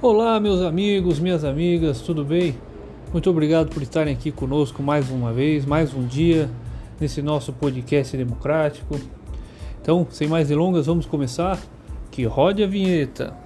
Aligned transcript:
Olá, 0.00 0.38
meus 0.38 0.62
amigos, 0.62 1.18
minhas 1.18 1.42
amigas, 1.42 2.00
tudo 2.00 2.24
bem? 2.24 2.54
Muito 3.12 3.28
obrigado 3.28 3.68
por 3.68 3.82
estarem 3.82 4.14
aqui 4.14 4.30
conosco 4.30 4.80
mais 4.80 5.10
uma 5.10 5.32
vez, 5.32 5.66
mais 5.66 5.92
um 5.92 6.06
dia 6.06 6.48
nesse 7.00 7.20
nosso 7.20 7.52
podcast 7.52 8.16
democrático. 8.16 8.94
Então, 9.82 10.06
sem 10.08 10.28
mais 10.28 10.46
delongas, 10.46 10.86
vamos 10.86 11.04
começar. 11.04 11.58
Que 12.12 12.24
rode 12.24 12.62
a 12.62 12.66
vinheta. 12.68 13.36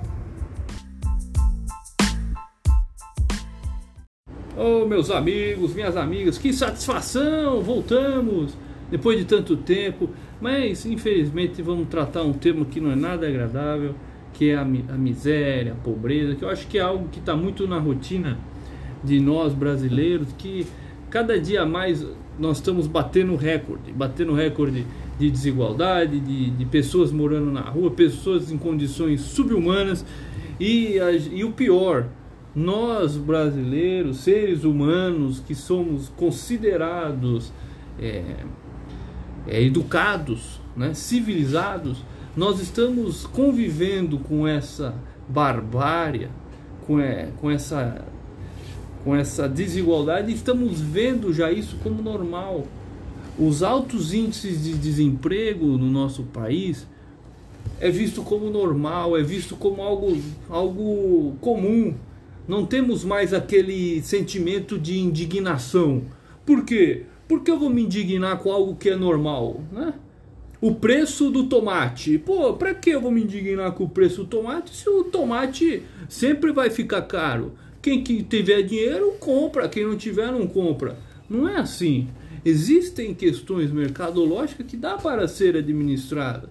Oh, 4.55 4.85
meus 4.85 5.11
amigos, 5.11 5.73
minhas 5.73 5.97
amigas, 5.97 6.37
que 6.37 6.53
satisfação! 6.53 7.63
Voltamos 7.63 8.55
depois 8.91 9.19
de 9.19 9.25
tanto 9.25 9.57
tempo, 9.57 10.11
mas 10.39 10.85
infelizmente 10.85 11.63
vamos 11.63 11.89
tratar 11.89 12.25
um 12.25 12.35
tema 12.35 12.67
que 12.67 12.79
não 12.79 12.93
é 12.93 12.95
nada 12.95 13.27
agradável 13.27 13.95
que 14.33 14.51
é 14.51 14.57
a, 14.57 14.63
a 14.63 14.65
miséria, 14.65 15.73
a 15.73 15.77
pobreza, 15.77 16.35
que 16.35 16.45
eu 16.45 16.49
acho 16.49 16.67
que 16.67 16.79
é 16.79 16.81
algo 16.81 17.09
que 17.09 17.19
está 17.19 17.37
muito 17.37 17.67
na 17.67 17.79
rotina 17.79 18.39
de 19.03 19.21
nós 19.21 19.53
brasileiros, 19.53 20.29
que 20.39 20.67
cada 21.11 21.39
dia 21.39 21.67
mais 21.67 22.07
nós 22.39 22.59
estamos 22.59 22.87
batendo 22.87 23.37
recorde, 23.37 23.93
batendo 23.93 24.33
recorde 24.33 24.87
de 25.19 25.31
desigualdade, 25.31 26.19
de, 26.19 26.51
de 26.51 26.65
pessoas 26.65 27.13
morando 27.13 27.51
na 27.51 27.61
rua, 27.61 27.91
pessoas 27.91 28.51
em 28.51 28.59
condições 28.59 29.21
subhumanas. 29.21 30.05
E, 30.59 30.97
e 31.33 31.45
o 31.45 31.53
pior, 31.53 32.07
nós 32.55 33.17
brasileiros, 33.17 34.19
seres 34.19 34.65
humanos 34.65 35.41
que 35.41 35.55
somos 35.55 36.09
considerados 36.11 37.53
é, 37.99 38.23
é, 39.47 39.63
educados, 39.63 40.61
né, 40.77 40.95
civilizados, 40.95 42.03
nós 42.37 42.61
estamos 42.61 43.27
convivendo 43.27 44.19
com 44.19 44.47
essa 44.49 44.95
barbárie, 45.29 46.29
com, 46.87 46.99
é, 46.99 47.29
com, 47.41 47.51
essa, 47.51 48.05
com 49.05 49.15
essa 49.15 49.49
desigualdade 49.49 50.33
estamos 50.33 50.81
vendo 50.81 51.33
já 51.33 51.53
isso 51.53 51.77
como 51.83 52.03
normal. 52.03 52.67
Os 53.39 53.63
altos 53.63 54.13
índices 54.13 54.65
de 54.65 54.75
desemprego 54.75 55.67
no 55.67 55.91
nosso 55.91 56.23
país 56.25 56.87
é 57.81 57.91
visto 57.91 58.23
como 58.23 58.51
normal, 58.51 59.17
é 59.17 59.23
visto 59.23 59.57
como 59.57 59.83
algo, 59.83 60.17
algo 60.49 61.37
comum. 61.41 61.95
Não 62.49 62.65
temos 62.65 63.05
mais 63.05 63.33
aquele 63.33 64.03
sentimento 64.03 64.79
de 64.79 64.99
indignação. 64.99 66.03
Por 66.45 66.65
quê? 66.65 67.05
Por 67.29 67.43
que 67.43 67.51
eu 67.51 67.59
vou 67.59 67.71
me 67.71 67.83
indignar 67.83 68.39
com 68.39 68.53
algo 68.53 68.77
que 68.77 68.91
é 68.91 68.97
normal? 68.97 69.61
Né? 69.71 69.95
O 70.63 70.73
preço 70.73 71.29
do 71.29 71.49
tomate. 71.49 72.17
Pô, 72.19 72.55
para 72.55 72.73
que 72.73 72.91
eu 72.91 73.01
vou 73.01 73.11
me 73.11 73.25
indignar 73.25 73.73
com 73.73 73.83
o 73.83 73.89
preço 73.89 74.23
do 74.23 74.29
tomate 74.29 74.75
se 74.77 74.89
o 74.89 75.03
tomate 75.03 75.83
sempre 76.09 76.53
vai 76.53 76.71
ficar 76.71 77.03
caro? 77.03 77.55
Quem 77.83 78.05
que 78.05 78.23
tiver 78.23 78.63
dinheiro 78.63 79.17
compra, 79.19 79.69
quem 79.69 79.85
não 79.85 79.97
tiver 79.97 80.31
não 80.31 80.47
compra. 80.47 80.97
Não 81.29 81.49
é 81.49 81.57
assim. 81.57 82.07
Existem 82.45 83.13
questões 83.13 83.73
mercadológicas 83.73 84.65
que 84.65 84.77
dá 84.77 84.97
para 84.97 85.27
ser 85.27 85.57
administrada. 85.57 86.49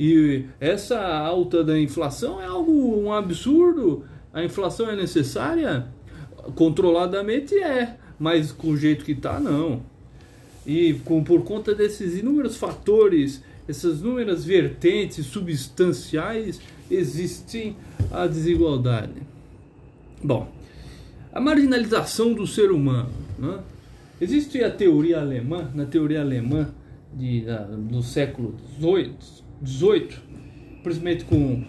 E 0.00 0.46
essa 0.58 0.98
alta 0.98 1.62
da 1.62 1.78
inflação 1.78 2.40
é 2.40 2.46
algo 2.46 2.98
um 2.98 3.12
absurdo. 3.12 4.06
A 4.32 4.42
inflação 4.42 4.88
é 4.88 4.96
necessária? 4.96 5.88
Controladamente 6.54 7.54
é, 7.58 7.98
mas 8.18 8.50
com 8.50 8.68
o 8.68 8.76
jeito 8.78 9.04
que 9.04 9.12
está 9.12 9.38
não. 9.38 9.91
E 10.66 10.94
com, 11.04 11.22
por 11.24 11.42
conta 11.42 11.74
desses 11.74 12.16
inúmeros 12.16 12.56
fatores, 12.56 13.42
essas 13.68 14.00
inúmeras 14.00 14.44
vertentes 14.44 15.26
substanciais, 15.26 16.60
existe 16.90 17.74
a 18.10 18.26
desigualdade. 18.26 19.14
Bom, 20.22 20.48
a 21.32 21.40
marginalização 21.40 22.32
do 22.32 22.46
ser 22.46 22.70
humano. 22.70 23.10
Né? 23.38 23.58
Existe 24.20 24.62
a 24.62 24.70
teoria 24.70 25.20
alemã, 25.20 25.70
na 25.74 25.86
teoria 25.86 26.20
alemã 26.20 26.68
de, 27.12 27.42
da, 27.42 27.62
do 27.64 28.02
século 28.02 28.54
XVIII, 28.78 30.08
principalmente 30.82 31.24
com, 31.24 31.64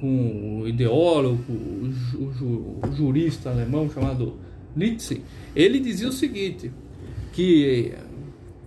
com 0.00 0.60
o 0.62 0.68
ideólogo, 0.68 1.52
o, 1.52 1.92
o, 2.18 2.80
o 2.86 2.96
jurista 2.96 3.50
alemão 3.50 3.90
chamado 3.90 4.36
Nietzsche, 4.74 5.22
ele 5.54 5.80
dizia 5.80 6.08
o 6.08 6.12
seguinte, 6.12 6.70
que 7.32 7.92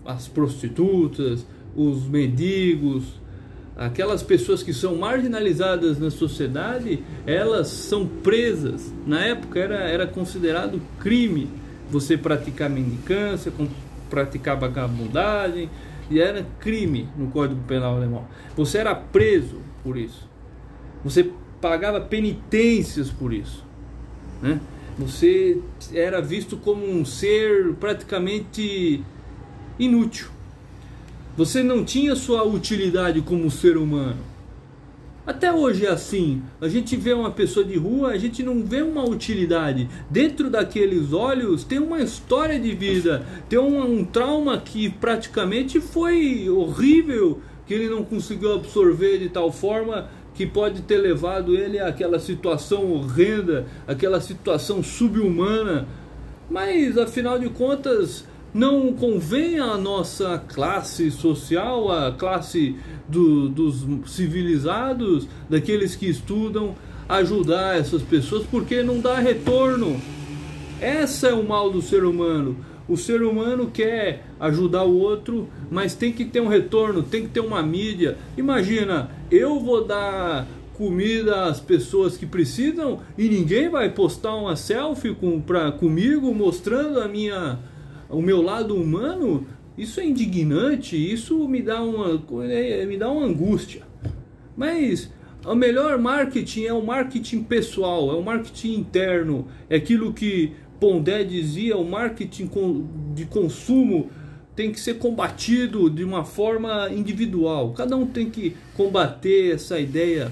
as 0.06 0.28
prostitutas, 0.28 1.46
os 1.76 2.08
mendigos, 2.08 3.04
aquelas 3.76 4.22
pessoas 4.22 4.62
que 4.62 4.74
são 4.74 4.96
marginalizadas 4.96 5.98
na 6.00 6.12
sociedade, 6.12 7.04
elas 7.26 7.68
são 7.68 8.08
presas. 8.08 8.94
Na 9.06 9.22
época 9.22 9.60
era, 9.60 9.76
era 9.76 10.08
considerado 10.08 10.82
crime 11.00 11.50
você 11.90 12.18
praticar 12.18 12.70
mendicância, 12.70 13.52
praticar 14.10 14.60
vagabundagem, 14.60 15.70
e 16.10 16.20
era 16.20 16.46
crime 16.60 17.08
no 17.18 17.28
Código 17.28 17.62
Penal 17.64 17.96
alemão. 17.96 18.26
Você 18.56 18.78
era 18.78 18.94
preso 18.94 19.58
por 19.84 19.98
isso. 19.98 20.28
Você 21.04 21.32
pagava 21.62 22.02
penitências 22.02 23.10
por 23.10 23.34
isso. 23.34 23.66
Né? 24.42 24.60
Você 24.98 25.60
era 25.94 26.22
visto 26.22 26.58
como 26.58 26.86
um 26.86 27.04
ser 27.04 27.74
praticamente 27.76 29.04
inútil. 29.80 30.28
Você 31.36 31.64
não 31.64 31.84
tinha 31.84 32.16
sua 32.16 32.44
utilidade 32.44 33.22
como 33.22 33.50
ser 33.50 33.76
humano. 33.78 34.34
Até 35.26 35.54
hoje 35.54 35.86
é 35.86 35.90
assim. 35.90 36.44
A 36.60 36.68
gente 36.68 36.98
vê 36.98 37.14
uma 37.14 37.32
pessoa 37.32 37.66
de 37.66 37.78
rua, 37.78 38.10
a 38.10 38.18
gente 38.18 38.44
não 38.44 38.62
vê 38.62 38.82
uma 38.82 39.08
utilidade. 39.08 39.90
Dentro 40.10 40.50
daqueles 40.50 41.14
olhos 41.14 41.64
tem 41.64 41.80
uma 41.80 42.02
história 42.02 42.60
de 42.60 42.76
vida, 42.76 43.26
tem 43.48 43.58
um, 43.58 44.00
um 44.00 44.04
trauma 44.04 44.58
que 44.58 44.90
praticamente 44.90 45.80
foi 45.80 46.50
horrível, 46.50 47.40
que 47.66 47.74
ele 47.74 47.88
não 47.88 48.04
conseguiu 48.04 48.54
absorver 48.54 49.18
de 49.18 49.30
tal 49.30 49.50
forma 49.50 50.10
que 50.36 50.46
pode 50.46 50.82
ter 50.82 50.98
levado 50.98 51.56
ele 51.56 51.80
àquela 51.80 52.20
situação 52.20 52.92
horrenda, 52.92 53.66
aquela 53.88 54.20
situação 54.20 54.84
subhumana. 54.84 55.88
Mas 56.50 56.98
afinal 56.98 57.40
de 57.40 57.50
contas, 57.50 58.26
não 58.54 58.94
convém 58.94 59.60
à 59.60 59.78
nossa 59.78 60.38
classe 60.38 61.10
social, 61.10 61.92
a 61.92 62.12
classe 62.12 62.76
do, 63.08 63.50
dos 63.50 63.86
civilizados, 64.08 65.28
daqueles 65.50 65.96
que 65.96 66.08
estudam, 66.08 66.76
ajudar 67.10 67.78
essas 67.78 68.02
pessoas, 68.02 68.46
porque 68.46 68.84
não 68.84 69.00
dá 69.00 69.18
retorno. 69.20 70.00
Essa 70.80 71.30
é 71.30 71.34
o 71.34 71.48
mal 71.48 71.70
do 71.72 71.82
ser 71.82 72.04
humano. 72.04 72.56
O 72.88 72.98
ser 72.98 73.24
humano 73.24 73.72
quer 73.74 74.26
ajudar 74.40 74.84
o 74.84 75.00
outro, 75.00 75.48
mas 75.72 75.96
tem 75.96 76.12
que 76.12 76.26
ter 76.26 76.42
um 76.42 76.48
retorno, 76.48 77.02
tem 77.02 77.24
que 77.24 77.30
ter 77.30 77.40
uma 77.40 77.64
mídia. 77.64 78.18
Imagina, 78.38 79.10
eu 79.32 79.60
vou 79.60 79.86
dar 79.86 80.46
comida 80.74 81.46
às 81.46 81.60
pessoas 81.60 82.18
que 82.18 82.26
precisam 82.26 83.00
e 83.18 83.30
ninguém 83.30 83.70
vai 83.70 83.90
postar 83.90 84.36
uma 84.36 84.56
selfie 84.56 85.14
com, 85.14 85.40
pra, 85.40 85.72
comigo 85.72 86.34
mostrando 86.34 87.00
a 87.00 87.08
minha 87.08 87.60
o 88.14 88.22
meu 88.22 88.42
lado 88.42 88.76
humano, 88.76 89.46
isso 89.78 90.00
é 90.00 90.06
indignante, 90.06 90.96
isso 90.96 91.48
me 91.48 91.62
dá 91.62 91.82
uma, 91.82 92.22
é, 92.46 92.86
me 92.86 92.98
dá 92.98 93.12
uma 93.12 93.26
angústia. 93.26 93.82
Mas 94.56 95.12
o 95.46 95.56
melhor 95.56 95.98
marketing 95.98 96.66
é 96.66 96.74
o 96.74 96.86
marketing 96.86 97.44
pessoal, 97.44 98.12
é 98.12 98.14
o 98.14 98.24
marketing 98.24 98.76
interno, 98.76 99.48
é 99.70 99.76
aquilo 99.76 100.14
que 100.14 100.54
Pondé 100.80 101.24
dizia, 101.24 101.78
o 101.78 101.90
marketing 101.90 102.50
de 103.16 103.26
consumo 103.26 104.10
tem 104.56 104.72
que 104.72 104.80
ser 104.80 104.96
combatido 104.96 105.90
de 105.90 106.04
uma 106.04 106.24
forma 106.24 106.90
individual. 106.92 107.74
Cada 107.74 107.96
um 107.96 108.06
tem 108.06 108.30
que 108.30 108.56
combater 108.76 109.56
essa 109.56 109.80
ideia 109.80 110.32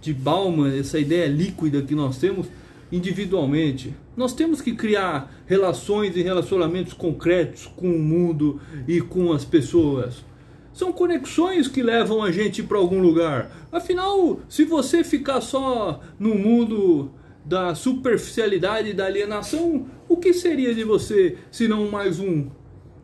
de 0.00 0.14
Bauman, 0.14 0.74
essa 0.78 0.98
ideia 0.98 1.26
líquida 1.26 1.82
que 1.82 1.94
nós 1.94 2.18
temos 2.18 2.46
individualmente. 2.92 3.94
Nós 4.16 4.32
temos 4.32 4.60
que 4.60 4.74
criar 4.74 5.32
relações 5.46 6.16
e 6.16 6.22
relacionamentos 6.22 6.92
concretos 6.92 7.66
com 7.66 7.90
o 7.90 7.98
mundo 7.98 8.60
e 8.86 9.00
com 9.00 9.32
as 9.32 9.44
pessoas. 9.44 10.24
São 10.72 10.92
conexões 10.92 11.68
que 11.68 11.82
levam 11.82 12.22
a 12.22 12.30
gente 12.30 12.62
para 12.62 12.78
algum 12.78 13.00
lugar. 13.00 13.68
Afinal, 13.72 14.40
se 14.48 14.64
você 14.64 15.02
ficar 15.02 15.40
só 15.40 16.00
no 16.18 16.34
mundo 16.34 17.10
da 17.44 17.74
superficialidade 17.74 18.90
e 18.90 18.94
da 18.94 19.06
alienação, 19.06 19.86
o 20.08 20.16
que 20.16 20.32
seria 20.32 20.74
de 20.74 20.84
você 20.84 21.36
se 21.50 21.66
não 21.66 21.90
mais 21.90 22.20
um? 22.20 22.48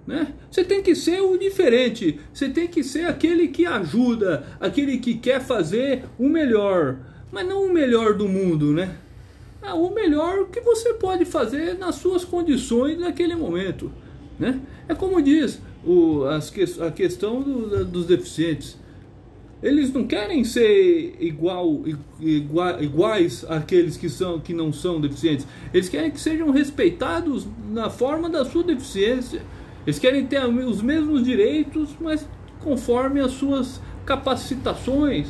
Né? 0.06 0.34
Você 0.48 0.62
tem 0.62 0.82
que 0.82 0.94
ser 0.94 1.20
o 1.20 1.36
diferente, 1.36 2.20
você 2.32 2.48
tem 2.48 2.68
que 2.68 2.84
ser 2.84 3.06
aquele 3.06 3.48
que 3.48 3.66
ajuda, 3.66 4.46
aquele 4.60 4.98
que 4.98 5.14
quer 5.14 5.40
fazer 5.40 6.04
o 6.16 6.28
melhor, 6.28 6.98
mas 7.32 7.46
não 7.46 7.64
o 7.64 7.72
melhor 7.72 8.14
do 8.14 8.28
mundo, 8.28 8.72
né? 8.72 8.96
É 9.66 9.74
o 9.74 9.90
melhor 9.90 10.46
que 10.46 10.60
você 10.60 10.94
pode 10.94 11.24
fazer 11.24 11.76
nas 11.76 11.96
suas 11.96 12.24
condições 12.24 12.98
naquele 12.98 13.34
momento. 13.34 13.90
Né? 14.38 14.60
É 14.88 14.94
como 14.94 15.20
diz 15.20 15.60
o, 15.84 16.24
as, 16.24 16.52
a 16.80 16.90
questão 16.90 17.42
do, 17.42 17.84
dos 17.84 18.06
deficientes. 18.06 18.78
Eles 19.62 19.92
não 19.92 20.06
querem 20.06 20.44
ser 20.44 21.16
igual, 21.18 21.82
igual, 22.20 22.82
iguais 22.82 23.44
àqueles 23.48 23.96
que, 23.96 24.08
são, 24.08 24.38
que 24.38 24.52
não 24.52 24.72
são 24.72 25.00
deficientes. 25.00 25.46
Eles 25.72 25.88
querem 25.88 26.10
que 26.10 26.20
sejam 26.20 26.50
respeitados 26.50 27.46
na 27.70 27.88
forma 27.88 28.28
da 28.28 28.44
sua 28.44 28.62
deficiência. 28.62 29.42
Eles 29.86 29.98
querem 29.98 30.26
ter 30.26 30.44
os 30.44 30.82
mesmos 30.82 31.24
direitos, 31.24 31.96
mas 31.98 32.28
conforme 32.62 33.20
as 33.20 33.32
suas 33.32 33.80
capacitações. 34.04 35.28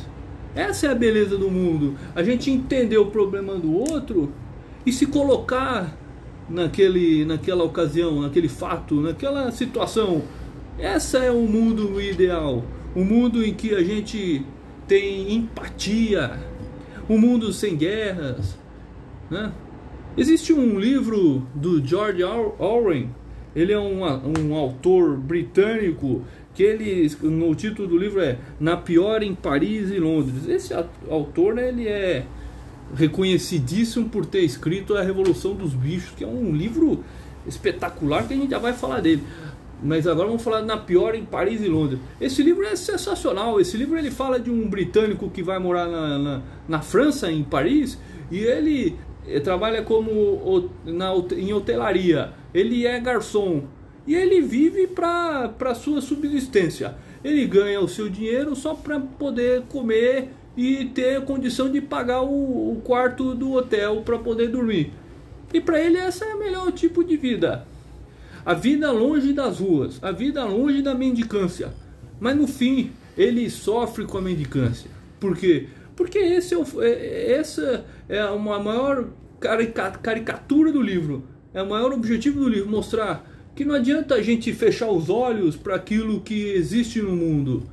Essa 0.57 0.87
é 0.87 0.89
a 0.89 0.95
beleza 0.95 1.37
do 1.37 1.51
mundo. 1.51 1.95
A 2.15 2.23
gente 2.23 2.49
entender 2.49 2.97
o 2.97 3.05
problema 3.05 3.53
do 3.55 3.71
outro 3.71 4.33
e 4.83 4.91
se 4.91 5.05
colocar 5.05 5.95
naquele, 6.49 7.23
naquela 7.25 7.63
ocasião, 7.63 8.21
naquele 8.21 8.49
fato, 8.49 8.95
naquela 8.99 9.51
situação. 9.51 10.23
Essa 10.79 11.19
é 11.19 11.29
o 11.29 11.41
mundo 11.41 12.01
ideal. 12.01 12.65
Um 12.95 13.05
mundo 13.05 13.45
em 13.45 13.53
que 13.53 13.75
a 13.75 13.83
gente 13.83 14.43
tem 14.87 15.31
empatia. 15.31 16.39
Um 17.07 17.19
mundo 17.19 17.53
sem 17.53 17.77
guerras. 17.77 18.57
Né? 19.29 19.51
Existe 20.17 20.53
um 20.53 20.79
livro 20.79 21.45
do 21.53 21.85
George 21.85 22.23
Orwell. 22.23 23.09
Ele 23.55 23.73
é 23.73 23.79
um, 23.79 24.01
um 24.03 24.55
autor 24.55 25.17
britânico 25.17 26.23
que 26.57 26.63
ele 26.63 27.15
no 27.21 27.53
título 27.53 27.87
do 27.87 27.95
livro 27.95 28.19
é 28.19 28.39
Na 28.59 28.75
pior 28.75 29.21
em 29.21 29.35
Paris 29.35 29.91
e 29.91 29.99
Londres. 29.99 30.49
Esse 30.49 30.73
autor 31.07 31.53
né, 31.53 31.69
ele 31.69 31.87
é 31.87 32.25
reconhecidíssimo 32.95 34.09
por 34.09 34.25
ter 34.25 34.39
escrito 34.39 34.95
A 34.95 35.03
Revolução 35.03 35.53
dos 35.53 35.75
Bichos, 35.75 36.15
que 36.17 36.23
é 36.23 36.27
um 36.27 36.51
livro 36.55 37.03
espetacular 37.45 38.27
que 38.27 38.33
a 38.33 38.37
gente 38.37 38.49
já 38.49 38.57
vai 38.57 38.73
falar 38.73 39.01
dele. 39.01 39.21
Mas 39.83 40.07
agora 40.07 40.29
vamos 40.29 40.41
falar 40.41 40.63
na 40.63 40.77
pior 40.77 41.13
em 41.13 41.23
Paris 41.23 41.61
e 41.61 41.67
Londres. 41.67 41.99
Esse 42.19 42.41
livro 42.41 42.65
é 42.65 42.75
sensacional. 42.75 43.61
Esse 43.61 43.77
livro 43.77 43.95
ele 43.95 44.09
fala 44.09 44.39
de 44.39 44.49
um 44.49 44.67
britânico 44.67 45.29
que 45.29 45.43
vai 45.43 45.59
morar 45.59 45.87
na, 45.87 46.17
na, 46.17 46.41
na 46.67 46.81
França, 46.81 47.31
em 47.31 47.43
Paris, 47.43 47.99
e 48.31 48.39
ele, 48.39 48.95
ele 49.27 49.41
trabalha 49.41 49.83
como 49.83 50.71
na, 50.83 51.13
em 51.37 51.53
hotelaria. 51.53 52.33
Ele 52.51 52.87
é 52.87 52.99
garçom 52.99 53.65
e 54.07 54.15
ele 54.15 54.41
vive 54.41 54.87
para 54.87 55.75
sua 55.75 55.99
subsistência. 55.99 56.95
Ele 57.23 57.45
ganha 57.45 57.81
o 57.81 57.89
seu 57.89 58.09
dinheiro 58.09 58.55
só 58.55 58.73
para 58.73 58.99
poder 58.99 59.63
comer 59.63 60.29
e 60.55 60.85
ter 60.85 61.21
condição 61.25 61.69
de 61.69 61.81
pagar 61.81 62.21
o, 62.21 62.71
o 62.71 62.81
quarto 62.83 63.35
do 63.35 63.53
hotel 63.53 64.01
para 64.03 64.17
poder 64.17 64.47
dormir. 64.47 64.93
E 65.53 65.59
para 65.59 65.79
ele 65.79 65.97
essa 65.97 66.25
é 66.25 66.33
o 66.33 66.39
melhor 66.39 66.71
tipo 66.71 67.03
de 67.03 67.17
vida. 67.17 67.67
A 68.45 68.53
vida 68.53 68.91
longe 68.91 69.33
das 69.33 69.59
ruas, 69.59 70.01
a 70.01 70.11
vida 70.11 70.45
longe 70.45 70.81
da 70.81 70.95
mendicância. 70.95 71.73
Mas 72.19 72.35
no 72.35 72.47
fim, 72.47 72.91
ele 73.17 73.49
sofre 73.49 74.05
com 74.05 74.17
a 74.17 74.21
mendicância. 74.21 74.89
Por 75.19 75.35
quê? 75.35 75.67
Porque 75.97 76.17
esse 76.17 76.53
é 76.53 76.57
o, 76.57 76.65
é, 76.81 77.31
essa 77.33 77.85
é 78.07 78.23
uma 78.25 78.57
maior 78.59 79.09
caricatura 80.01 80.71
do 80.71 80.81
livro. 80.81 81.23
É 81.53 81.61
o 81.61 81.69
maior 81.69 81.91
objetivo 81.91 82.39
do 82.39 82.47
livro, 82.47 82.69
mostrar 82.69 83.36
que 83.57 83.65
não 83.65 83.75
adianta 83.75 84.15
a 84.15 84.21
gente 84.21 84.53
fechar 84.53 84.89
os 84.89 85.09
olhos 85.09 85.57
para 85.57 85.75
aquilo 85.75 86.21
que 86.21 86.51
existe 86.53 87.01
no 87.01 87.13
mundo 87.13 87.63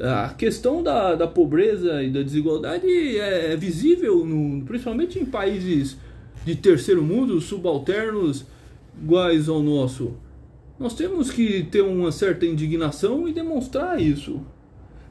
a 0.00 0.30
questão 0.30 0.82
da, 0.82 1.14
da 1.14 1.26
pobreza 1.26 2.02
e 2.02 2.10
da 2.10 2.22
desigualdade 2.22 2.86
é, 2.86 3.52
é 3.52 3.56
visível, 3.56 4.24
no, 4.24 4.64
principalmente 4.64 5.18
em 5.18 5.26
países 5.26 5.96
de 6.44 6.56
terceiro 6.56 7.02
mundo, 7.02 7.40
subalternos, 7.40 8.46
iguais 9.00 9.48
ao 9.48 9.62
nosso. 9.62 10.14
Nós 10.78 10.94
temos 10.94 11.30
que 11.30 11.64
ter 11.64 11.82
uma 11.82 12.10
certa 12.10 12.46
indignação 12.46 13.28
e 13.28 13.32
demonstrar 13.32 14.00
isso. 14.00 14.40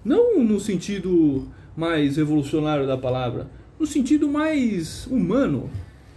Não 0.03 0.43
no 0.43 0.59
sentido 0.59 1.47
mais 1.77 2.17
revolucionário 2.17 2.87
da 2.87 2.97
palavra, 2.97 3.47
no 3.79 3.85
sentido 3.85 4.27
mais 4.27 5.05
humano, 5.05 5.69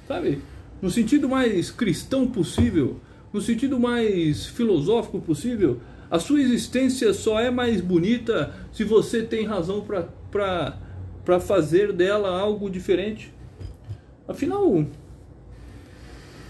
sabe? 0.08 0.41
No 0.81 0.91
sentido 0.91 1.29
mais 1.29 1.70
cristão 1.70 2.26
possível, 2.26 2.99
no 3.32 3.40
sentido 3.40 3.79
mais 3.79 4.46
filosófico 4.46 5.20
possível 5.20 5.81
a 6.12 6.19
sua 6.19 6.43
existência 6.43 7.14
só 7.14 7.40
é 7.40 7.50
mais 7.50 7.81
bonita 7.81 8.55
se 8.70 8.84
você 8.84 9.23
tem 9.23 9.46
razão 9.46 9.82
para 10.31 11.40
fazer 11.40 11.90
dela 11.90 12.38
algo 12.38 12.69
diferente. 12.69 13.32
Afinal, 14.29 14.84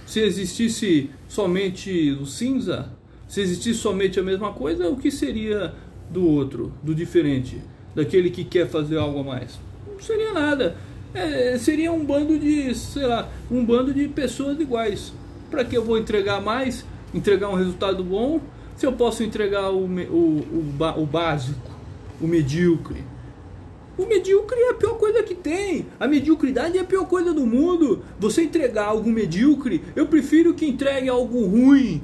se 0.04 0.18
existisse 0.18 1.10
somente 1.28 2.10
o 2.20 2.26
cinza, 2.26 2.90
se 3.28 3.40
existisse 3.40 3.78
somente 3.78 4.18
a 4.18 4.22
mesma 4.24 4.52
coisa, 4.52 4.88
o 4.88 4.96
que 4.96 5.12
seria 5.12 5.72
do 6.10 6.26
outro, 6.26 6.72
do 6.82 6.92
diferente, 6.92 7.62
daquele 7.94 8.30
que 8.30 8.42
quer 8.42 8.68
fazer 8.68 8.98
algo 8.98 9.20
a 9.20 9.22
mais? 9.22 9.60
Não 9.86 10.00
seria 10.00 10.32
nada. 10.32 10.76
É, 11.14 11.56
seria 11.56 11.92
um 11.92 12.04
bando 12.04 12.36
de, 12.36 12.74
sei 12.74 13.06
lá, 13.06 13.30
um 13.48 13.64
bando 13.64 13.94
de 13.94 14.08
pessoas 14.08 14.58
iguais. 14.58 15.12
Para 15.52 15.66
que 15.66 15.76
eu 15.76 15.84
vou 15.84 15.98
entregar 15.98 16.40
mais, 16.40 16.82
entregar 17.12 17.50
um 17.50 17.54
resultado 17.54 18.02
bom 18.02 18.40
se 18.74 18.86
eu 18.86 18.92
posso 18.94 19.22
entregar 19.22 19.70
o, 19.70 19.84
o, 19.84 20.38
o, 20.40 21.02
o 21.02 21.06
básico, 21.06 21.70
o 22.18 22.26
medíocre. 22.26 23.04
O 23.98 24.06
medíocre 24.06 24.58
é 24.58 24.70
a 24.70 24.74
pior 24.74 24.94
coisa 24.94 25.22
que 25.22 25.34
tem. 25.34 25.86
A 26.00 26.08
mediocridade 26.08 26.78
é 26.78 26.80
a 26.80 26.84
pior 26.84 27.04
coisa 27.04 27.34
do 27.34 27.46
mundo. 27.46 28.02
Você 28.18 28.42
entregar 28.44 28.86
algo 28.86 29.10
medíocre, 29.10 29.84
eu 29.94 30.06
prefiro 30.06 30.54
que 30.54 30.66
entregue 30.66 31.10
algo 31.10 31.44
ruim. 31.44 32.02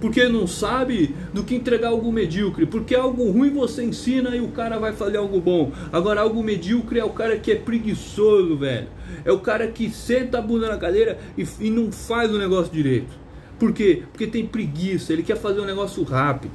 Porque 0.00 0.28
não 0.28 0.46
sabe 0.46 1.14
do 1.32 1.42
que 1.42 1.54
entregar 1.54 1.88
algo 1.88 2.12
medíocre. 2.12 2.66
Porque 2.66 2.94
algo 2.94 3.30
ruim 3.30 3.50
você 3.50 3.84
ensina 3.84 4.34
e 4.36 4.40
o 4.40 4.48
cara 4.48 4.78
vai 4.78 4.92
fazer 4.92 5.16
algo 5.16 5.40
bom. 5.40 5.72
Agora, 5.92 6.20
algo 6.20 6.42
medíocre 6.42 7.00
é 7.00 7.04
o 7.04 7.10
cara 7.10 7.36
que 7.36 7.50
é 7.50 7.56
preguiçoso, 7.56 8.56
velho. 8.56 8.88
É 9.24 9.32
o 9.32 9.40
cara 9.40 9.66
que 9.68 9.90
senta 9.90 10.38
a 10.38 10.42
bunda 10.42 10.68
na 10.68 10.76
cadeira 10.76 11.18
e, 11.36 11.46
e 11.60 11.70
não 11.70 11.90
faz 11.90 12.32
o 12.32 12.38
negócio 12.38 12.72
direito. 12.72 13.18
Por 13.58 13.72
quê? 13.72 14.04
Porque 14.12 14.26
tem 14.26 14.46
preguiça, 14.46 15.12
ele 15.12 15.24
quer 15.24 15.36
fazer 15.36 15.60
um 15.60 15.64
negócio 15.64 16.02
rápido 16.04 16.52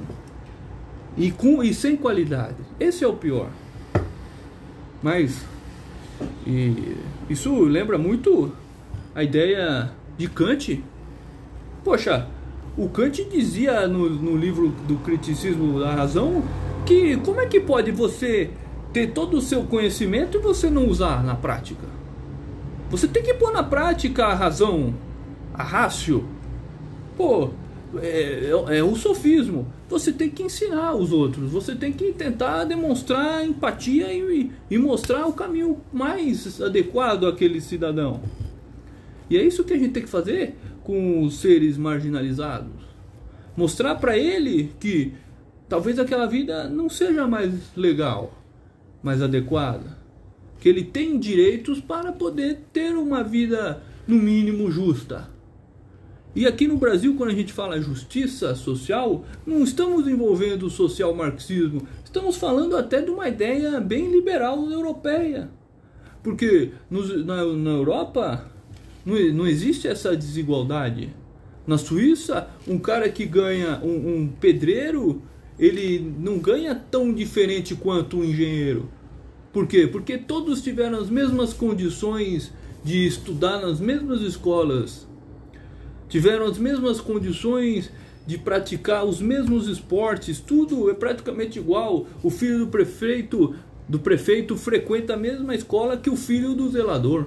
e, 1.16 1.30
com, 1.30 1.62
e 1.62 1.74
sem 1.74 1.96
qualidade. 1.96 2.56
Esse 2.80 3.04
é 3.04 3.06
o 3.06 3.12
pior. 3.12 3.48
Mas 5.02 5.44
e, 6.46 6.96
isso 7.28 7.62
lembra 7.62 7.98
muito 7.98 8.52
a 9.14 9.22
ideia 9.22 9.92
de 10.16 10.28
Kant. 10.28 10.82
Poxa, 11.84 12.26
o 12.76 12.88
Kant 12.88 13.24
dizia 13.24 13.86
no, 13.86 14.08
no 14.08 14.36
livro 14.36 14.68
do 14.86 14.96
Criticismo 14.96 15.80
da 15.80 15.94
Razão 15.94 16.42
que 16.84 17.16
como 17.18 17.40
é 17.40 17.46
que 17.46 17.60
pode 17.60 17.90
você 17.90 18.50
ter 18.92 19.12
todo 19.12 19.36
o 19.36 19.40
seu 19.40 19.62
conhecimento 19.64 20.36
e 20.38 20.40
você 20.40 20.68
não 20.68 20.86
usar 20.86 21.22
na 21.24 21.34
prática? 21.34 21.86
Você 22.90 23.08
tem 23.08 23.22
que 23.22 23.34
pôr 23.34 23.52
na 23.52 23.62
prática 23.62 24.26
a 24.26 24.34
razão, 24.34 24.94
a 25.52 25.62
rácio, 25.62 26.24
Pô, 27.16 27.50
é, 28.00 28.50
é, 28.50 28.78
é, 28.78 28.82
o 28.82 28.96
sofismo. 28.96 29.66
Você 29.88 30.12
tem 30.12 30.28
que 30.28 30.42
ensinar 30.42 30.94
os 30.94 31.12
outros, 31.12 31.50
você 31.50 31.74
tem 31.74 31.92
que 31.92 32.12
tentar 32.12 32.64
demonstrar 32.64 33.46
empatia 33.46 34.12
e, 34.12 34.50
e 34.70 34.78
mostrar 34.78 35.26
o 35.26 35.32
caminho 35.32 35.78
mais 35.92 36.60
adequado 36.60 37.26
àquele 37.26 37.60
cidadão. 37.60 38.20
E 39.30 39.36
é 39.36 39.42
isso 39.42 39.64
que 39.64 39.72
a 39.72 39.78
gente 39.78 39.92
tem 39.92 40.02
que 40.02 40.08
fazer 40.08 40.56
com 40.84 41.24
os 41.24 41.38
seres 41.38 41.76
marginalizados. 41.76 42.84
Mostrar 43.56 43.96
para 43.96 44.16
ele 44.16 44.72
que 44.78 45.14
talvez 45.68 45.98
aquela 45.98 46.26
vida 46.26 46.68
não 46.68 46.88
seja 46.88 47.26
mais 47.26 47.74
legal, 47.74 48.32
mais 49.02 49.22
adequada. 49.22 49.98
Que 50.60 50.68
ele 50.68 50.84
tem 50.84 51.18
direitos 51.18 51.80
para 51.80 52.12
poder 52.12 52.60
ter 52.72 52.94
uma 52.96 53.24
vida, 53.24 53.82
no 54.06 54.16
mínimo, 54.16 54.70
justa. 54.70 55.28
E 56.36 56.46
aqui 56.46 56.66
no 56.66 56.76
Brasil, 56.76 57.14
quando 57.16 57.30
a 57.30 57.34
gente 57.34 57.52
fala 57.52 57.80
justiça 57.80 58.54
social, 58.54 59.24
não 59.46 59.62
estamos 59.62 60.08
envolvendo 60.08 60.66
o 60.66 60.70
social 60.70 61.14
marxismo, 61.14 61.86
estamos 62.04 62.36
falando 62.36 62.76
até 62.76 63.00
de 63.00 63.10
uma 63.10 63.28
ideia 63.28 63.80
bem 63.80 64.10
liberal 64.10 64.68
europeia. 64.70 65.48
Porque 66.24 66.72
nos, 66.90 67.24
na, 67.24 67.44
na 67.44 67.70
Europa 67.70 68.50
não, 69.04 69.16
não 69.32 69.46
existe 69.46 69.86
essa 69.88 70.16
desigualdade. 70.16 71.14
Na 71.66 71.78
Suíça, 71.78 72.48
um 72.68 72.78
cara 72.78 73.08
que 73.08 73.24
ganha, 73.24 73.80
um, 73.82 74.16
um 74.16 74.28
pedreiro, 74.28 75.22
ele 75.58 76.14
não 76.18 76.38
ganha 76.38 76.74
tão 76.74 77.12
diferente 77.12 77.74
quanto 77.74 78.18
um 78.18 78.24
engenheiro. 78.24 78.88
Por 79.52 79.66
quê? 79.66 79.86
Porque 79.86 80.18
todos 80.18 80.62
tiveram 80.62 80.98
as 80.98 81.08
mesmas 81.08 81.52
condições 81.52 82.52
de 82.82 83.06
estudar 83.06 83.60
nas 83.60 83.80
mesmas 83.80 84.20
escolas 84.20 85.06
tiveram 86.14 86.46
as 86.46 86.58
mesmas 86.58 87.00
condições 87.00 87.90
de 88.24 88.38
praticar 88.38 89.04
os 89.04 89.20
mesmos 89.20 89.66
esportes, 89.66 90.38
tudo 90.38 90.88
é 90.88 90.94
praticamente 90.94 91.58
igual. 91.58 92.06
O 92.22 92.30
filho 92.30 92.60
do 92.60 92.66
prefeito 92.68 93.54
do 93.88 93.98
prefeito 93.98 94.56
frequenta 94.56 95.14
a 95.14 95.16
mesma 95.16 95.56
escola 95.56 95.96
que 95.96 96.08
o 96.08 96.16
filho 96.16 96.54
do 96.54 96.70
zelador. 96.70 97.26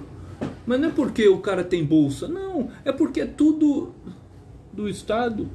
Mas 0.68 0.78
não 0.78 0.88
é 0.90 0.92
porque 0.92 1.26
o 1.26 1.38
cara 1.38 1.64
tem 1.64 1.82
bolsa, 1.82 2.28
não, 2.28 2.68
é 2.84 2.92
porque 2.92 3.22
é 3.22 3.26
tudo 3.26 3.94
do 4.70 4.86
estado. 4.86 5.48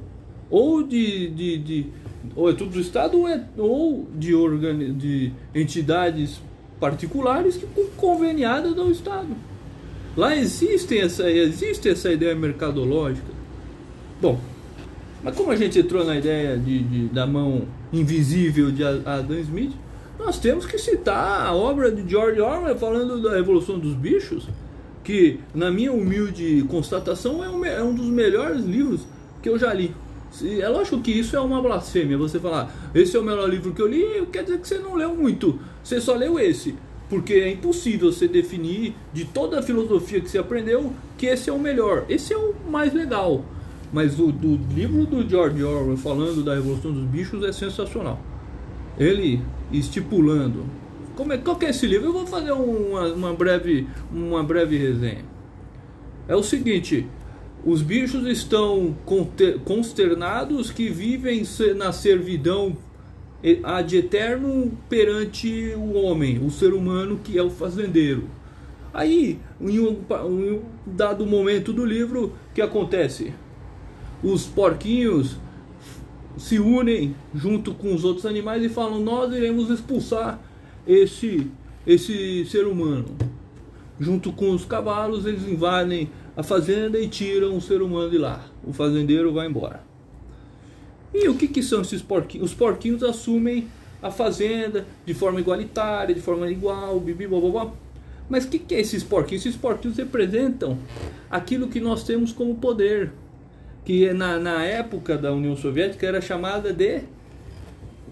ou 0.50 0.82
de, 0.82 1.28
de, 1.28 1.58
de 1.58 1.86
ou 2.34 2.50
é 2.50 2.52
tudo 2.52 2.72
do 2.72 2.80
Estado 2.80 3.18
ou, 3.18 3.28
é, 3.28 3.44
ou 3.56 4.08
de, 4.16 4.34
organi 4.34 4.90
de 4.90 5.32
entidades 5.54 6.40
particulares 6.80 7.56
que 7.56 7.66
conveniadas 7.96 8.76
ao 8.76 8.90
Estado. 8.90 9.28
Lá 10.16 10.36
existe 10.36 10.98
essa, 10.98 11.30
existe 11.30 11.88
essa 11.88 12.10
ideia 12.12 12.34
mercadológica. 12.34 13.28
Bom, 14.20 14.40
mas 15.22 15.36
como 15.36 15.52
a 15.52 15.56
gente 15.56 15.78
entrou 15.78 16.04
na 16.04 16.16
ideia 16.16 16.56
de, 16.58 16.82
de 16.82 17.08
da 17.08 17.24
mão 17.24 17.68
invisível 17.92 18.72
de 18.72 18.82
Adam 18.82 19.38
Smith, 19.38 19.74
nós 20.18 20.40
temos 20.40 20.66
que 20.66 20.76
citar 20.76 21.46
a 21.46 21.54
obra 21.54 21.92
de 21.92 22.08
George 22.08 22.40
Orwell 22.40 22.76
falando 22.76 23.22
da 23.22 23.38
evolução 23.38 23.78
dos 23.78 23.94
bichos, 23.94 24.48
que, 25.04 25.38
na 25.54 25.70
minha 25.70 25.92
humilde 25.92 26.64
constatação, 26.68 27.44
é 27.44 27.48
um, 27.48 27.64
é 27.64 27.82
um 27.82 27.94
dos 27.94 28.06
melhores 28.06 28.64
livros 28.64 29.02
que 29.42 29.48
eu 29.48 29.58
já 29.58 29.72
li. 29.72 29.94
É 30.60 30.68
lógico 30.68 31.00
que 31.00 31.12
isso 31.12 31.36
é 31.36 31.40
uma 31.40 31.62
blasfêmia. 31.62 32.18
Você 32.18 32.40
falar, 32.40 32.74
esse 32.94 33.16
é 33.16 33.20
o 33.20 33.22
melhor 33.22 33.48
livro 33.48 33.72
que 33.72 33.80
eu 33.80 33.86
li, 33.86 34.26
quer 34.32 34.42
dizer 34.42 34.58
que 34.58 34.66
você 34.66 34.78
não 34.78 34.96
leu 34.96 35.14
muito. 35.14 35.60
Você 35.82 36.00
só 36.00 36.16
leu 36.16 36.40
esse. 36.40 36.74
Porque 37.08 37.34
é 37.34 37.52
impossível 37.52 38.10
você 38.10 38.26
definir 38.26 38.96
de 39.12 39.26
toda 39.26 39.60
a 39.60 39.62
filosofia 39.62 40.20
que 40.20 40.28
você 40.28 40.38
aprendeu 40.38 40.92
que 41.16 41.26
esse 41.26 41.50
é 41.50 41.52
o 41.52 41.58
melhor. 41.60 42.06
Esse 42.08 42.32
é 42.32 42.36
o 42.36 42.54
mais 42.68 42.92
legal. 42.92 43.44
Mas 43.92 44.18
o 44.18 44.32
do 44.32 44.58
livro 44.74 45.06
do 45.06 45.28
George 45.28 45.62
Orwell 45.62 45.96
falando 45.96 46.42
da 46.42 46.54
Revolução 46.54 46.90
dos 46.90 47.04
Bichos 47.04 47.44
é 47.44 47.52
sensacional. 47.52 48.18
Ele 48.98 49.40
estipulando. 49.70 50.64
Como 51.16 51.32
é, 51.32 51.38
qual 51.38 51.56
que 51.56 51.66
é 51.66 51.70
esse 51.70 51.86
livro? 51.86 52.08
Eu 52.08 52.12
vou 52.12 52.26
fazer 52.26 52.52
uma, 52.52 53.06
uma, 53.12 53.34
breve, 53.34 53.86
uma 54.12 54.42
breve 54.42 54.76
resenha. 54.76 55.24
É 56.26 56.34
o 56.34 56.42
seguinte: 56.42 57.06
os 57.64 57.82
bichos 57.82 58.26
estão 58.26 58.96
consternados 59.64 60.70
que 60.70 60.88
vivem 60.88 61.42
na 61.76 61.92
servidão 61.92 62.76
ad 63.62 63.96
eterno 63.96 64.72
perante 64.88 65.74
o 65.76 65.94
homem, 65.94 66.38
o 66.44 66.50
ser 66.50 66.72
humano 66.72 67.20
que 67.22 67.38
é 67.38 67.42
o 67.42 67.50
fazendeiro. 67.50 68.24
Aí, 68.92 69.38
em 69.60 69.80
um, 69.80 69.98
em 70.28 70.52
um 70.52 70.62
dado 70.86 71.26
momento 71.26 71.72
do 71.72 71.84
livro, 71.84 72.26
o 72.50 72.54
que 72.54 72.62
acontece? 72.62 73.32
Os 74.22 74.46
porquinhos 74.46 75.36
se 76.36 76.58
unem 76.58 77.14
junto 77.34 77.74
com 77.74 77.94
os 77.94 78.04
outros 78.04 78.26
animais 78.26 78.64
e 78.64 78.68
falam: 78.68 79.00
Nós 79.00 79.32
iremos 79.32 79.70
expulsar 79.70 80.40
esse, 80.86 81.50
esse 81.86 82.44
ser 82.46 82.66
humano. 82.66 83.16
Junto 83.98 84.32
com 84.32 84.50
os 84.50 84.64
cavalos, 84.64 85.24
eles 85.24 85.46
invadem 85.48 86.10
a 86.36 86.42
fazenda 86.42 86.98
e 86.98 87.08
tiram 87.08 87.56
o 87.56 87.60
ser 87.60 87.80
humano 87.80 88.10
de 88.10 88.18
lá. 88.18 88.44
O 88.64 88.72
fazendeiro 88.72 89.32
vai 89.32 89.46
embora. 89.46 89.80
E 91.12 91.28
o 91.28 91.34
que, 91.36 91.46
que 91.46 91.62
são 91.62 91.82
esses 91.82 92.02
porquinhos? 92.02 92.50
Os 92.50 92.54
porquinhos 92.56 93.02
assumem 93.04 93.68
a 94.02 94.10
fazenda 94.10 94.84
de 95.06 95.14
forma 95.14 95.40
igualitária, 95.40 96.14
de 96.14 96.20
forma 96.20 96.50
igual, 96.50 96.98
bibi, 96.98 97.26
blá. 97.26 97.72
Mas 98.28 98.44
o 98.44 98.48
que, 98.48 98.58
que 98.58 98.74
é 98.74 98.80
esses 98.80 99.04
porquinhos? 99.04 99.46
Esses 99.46 99.58
porquinhos 99.58 99.96
representam 99.96 100.76
aquilo 101.30 101.68
que 101.68 101.78
nós 101.78 102.02
temos 102.02 102.32
como 102.32 102.54
poder, 102.56 103.12
que 103.84 104.12
na, 104.12 104.38
na 104.38 104.64
época 104.64 105.16
da 105.16 105.32
União 105.32 105.56
Soviética 105.56 106.06
era 106.06 106.20
chamada 106.20 106.72
de 106.72 107.02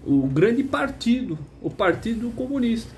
o 0.05 0.27
grande 0.27 0.63
partido, 0.63 1.37
o 1.61 1.69
Partido 1.69 2.29
Comunista. 2.35 2.91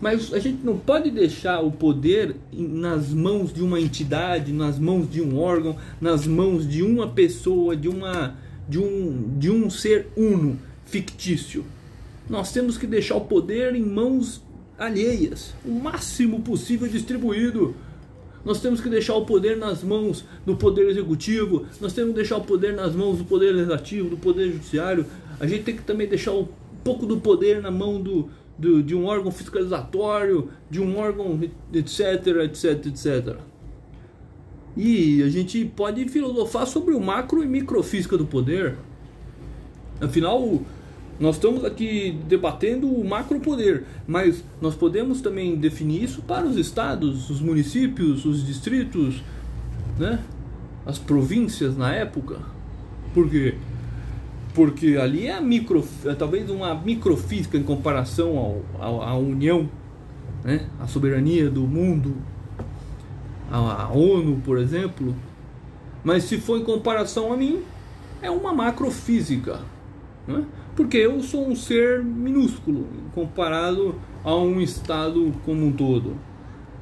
Mas 0.00 0.32
a 0.32 0.38
gente 0.38 0.64
não 0.64 0.76
pode 0.76 1.10
deixar 1.10 1.60
o 1.60 1.70
poder 1.70 2.36
nas 2.52 3.08
mãos 3.08 3.52
de 3.52 3.62
uma 3.62 3.80
entidade, 3.80 4.52
nas 4.52 4.78
mãos 4.78 5.10
de 5.10 5.22
um 5.22 5.38
órgão, 5.38 5.76
nas 6.00 6.26
mãos 6.26 6.68
de 6.68 6.82
uma 6.82 7.08
pessoa, 7.08 7.74
de, 7.74 7.88
uma, 7.88 8.36
de, 8.68 8.78
um, 8.78 9.38
de 9.38 9.50
um 9.50 9.70
ser 9.70 10.08
uno, 10.14 10.58
fictício. 10.84 11.64
Nós 12.28 12.52
temos 12.52 12.76
que 12.76 12.86
deixar 12.86 13.16
o 13.16 13.22
poder 13.22 13.74
em 13.74 13.82
mãos 13.82 14.42
alheias, 14.78 15.54
o 15.64 15.70
máximo 15.70 16.42
possível 16.42 16.86
distribuído. 16.86 17.74
Nós 18.44 18.60
temos 18.60 18.80
que 18.80 18.88
deixar 18.88 19.14
o 19.14 19.24
poder 19.24 19.56
nas 19.56 19.82
mãos 19.82 20.24
do 20.44 20.54
poder 20.56 20.88
executivo, 20.88 21.66
nós 21.80 21.92
temos 21.92 22.10
que 22.10 22.16
deixar 22.16 22.36
o 22.36 22.42
poder 22.42 22.74
nas 22.74 22.94
mãos 22.94 23.18
do 23.18 23.24
poder 23.24 23.52
legislativo, 23.52 24.10
do 24.10 24.16
poder 24.16 24.52
judiciário. 24.52 25.06
A 25.38 25.46
gente 25.46 25.64
tem 25.64 25.76
que 25.76 25.82
também 25.82 26.06
deixar 26.06 26.32
um 26.32 26.48
pouco 26.82 27.06
do 27.06 27.18
poder 27.18 27.60
na 27.60 27.70
mão 27.70 28.00
do, 28.00 28.28
do, 28.58 28.82
de 28.82 28.94
um 28.94 29.06
órgão 29.06 29.30
fiscalizatório, 29.30 30.50
de 30.70 30.80
um 30.80 30.98
órgão, 30.98 31.38
etc, 31.72 32.26
etc, 32.44 32.86
etc. 32.86 33.36
E 34.76 35.22
a 35.22 35.28
gente 35.28 35.64
pode 35.64 36.06
filosofar 36.08 36.66
sobre 36.66 36.94
o 36.94 37.00
macro 37.00 37.42
e 37.42 37.46
microfísica 37.46 38.16
do 38.16 38.26
poder. 38.26 38.76
Afinal, 40.00 40.60
nós 41.18 41.36
estamos 41.36 41.64
aqui 41.64 42.18
debatendo 42.28 42.86
o 42.86 43.02
macro 43.02 43.40
poder, 43.40 43.84
mas 44.06 44.44
nós 44.60 44.74
podemos 44.74 45.22
também 45.22 45.56
definir 45.56 46.02
isso 46.02 46.20
para 46.22 46.46
os 46.46 46.56
estados, 46.58 47.30
os 47.30 47.40
municípios, 47.40 48.26
os 48.26 48.46
distritos, 48.46 49.22
né? 49.98 50.22
as 50.84 50.98
províncias 50.98 51.76
na 51.76 51.94
época. 51.94 52.38
Por 53.14 53.30
quê? 53.30 53.54
Porque 54.56 54.96
ali 54.96 55.26
é 55.26 55.34
a 55.34 55.40
micro, 55.40 55.86
é 56.06 56.14
talvez 56.14 56.48
uma 56.48 56.74
microfísica 56.74 57.58
em 57.58 57.62
comparação 57.62 58.38
ao, 58.38 58.62
ao, 58.80 59.02
à 59.02 59.14
União, 59.14 59.68
né? 60.42 60.66
a 60.80 60.86
soberania 60.86 61.50
do 61.50 61.60
mundo, 61.60 62.16
a, 63.50 63.82
a 63.82 63.92
ONU, 63.92 64.40
por 64.42 64.56
exemplo. 64.56 65.14
Mas 66.02 66.24
se 66.24 66.38
for 66.38 66.58
em 66.58 66.64
comparação 66.64 67.34
a 67.34 67.36
mim, 67.36 67.60
é 68.22 68.30
uma 68.30 68.50
macrofísica, 68.50 69.60
né? 70.26 70.42
porque 70.74 70.96
eu 70.96 71.20
sou 71.22 71.46
um 71.46 71.54
ser 71.54 72.02
minúsculo 72.02 72.86
comparado 73.14 73.96
a 74.24 74.34
um 74.34 74.58
Estado 74.58 75.34
como 75.44 75.66
um 75.66 75.72
todo, 75.72 76.16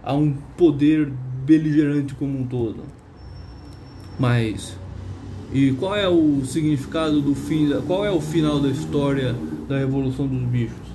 a 0.01 0.15
um 0.15 0.33
poder 0.57 1.11
beligerante 1.45 2.15
como 2.15 2.39
um 2.39 2.47
todo. 2.47 2.85
Mas 4.17 4.79
e 5.53 5.73
qual 5.73 5.95
é 5.95 6.09
o 6.09 6.45
significado 6.45 7.21
do 7.21 7.35
fim? 7.35 7.71
Qual 7.87 8.05
é 8.05 8.11
o 8.11 8.21
final 8.21 8.59
da 8.59 8.69
história 8.69 9.35
da 9.69 9.81
evolução 9.81 10.27
dos 10.27 10.43
bichos? 10.43 10.95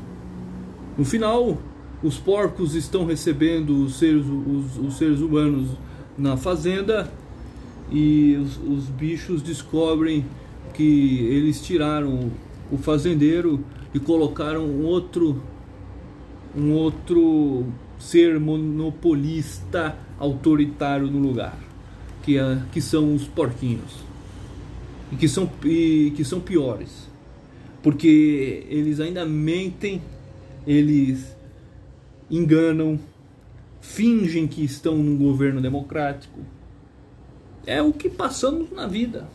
No 0.98 1.06
final, 1.06 1.58
os 2.04 2.18
porcos 2.18 2.76
estão 2.76 3.06
recebendo 3.06 3.86
os 3.86 3.98
seres, 3.98 4.26
os, 4.26 4.78
os 4.78 4.98
seres 4.98 5.20
humanos 5.20 5.70
na 6.18 6.36
fazenda 6.36 7.12
e 7.92 8.36
os, 8.36 8.58
os, 8.58 8.90
bichos 8.90 9.42
descobrem 9.42 10.26
que 10.74 11.26
eles 11.28 11.62
tiraram 11.62 12.30
o 12.72 12.78
fazendeiro 12.78 13.64
e 13.94 14.00
colocaram 14.00 14.66
um 14.66 14.86
outro 14.86 15.42
um 16.56 16.74
outro 16.74 17.66
ser 17.98 18.40
monopolista 18.40 19.96
autoritário 20.18 21.08
no 21.08 21.20
lugar, 21.20 21.58
que, 22.24 22.38
é, 22.38 22.62
que 22.72 22.82
são 22.82 23.14
os 23.14 23.26
porquinhos 23.26 24.09
e 25.12 25.16
que 25.16 25.28
são, 25.28 25.50
e 25.64 26.14
que 26.16 26.24
são 26.24 26.40
piores, 26.40 27.10
porque 27.82 28.66
eles 28.70 29.00
ainda 29.00 29.26
mentem, 29.26 30.02
eles 30.66 31.36
enganam, 32.30 33.00
fingem 33.82 34.48
que 34.48 34.64
estão 34.64 34.96
num 34.96 35.18
governo 35.18 35.62
democrático. 35.62 36.40
É 37.66 37.82
o 37.82 37.92
que 37.92 38.10
passamos 38.10 38.72
na 38.72 38.88
vida 38.88 39.28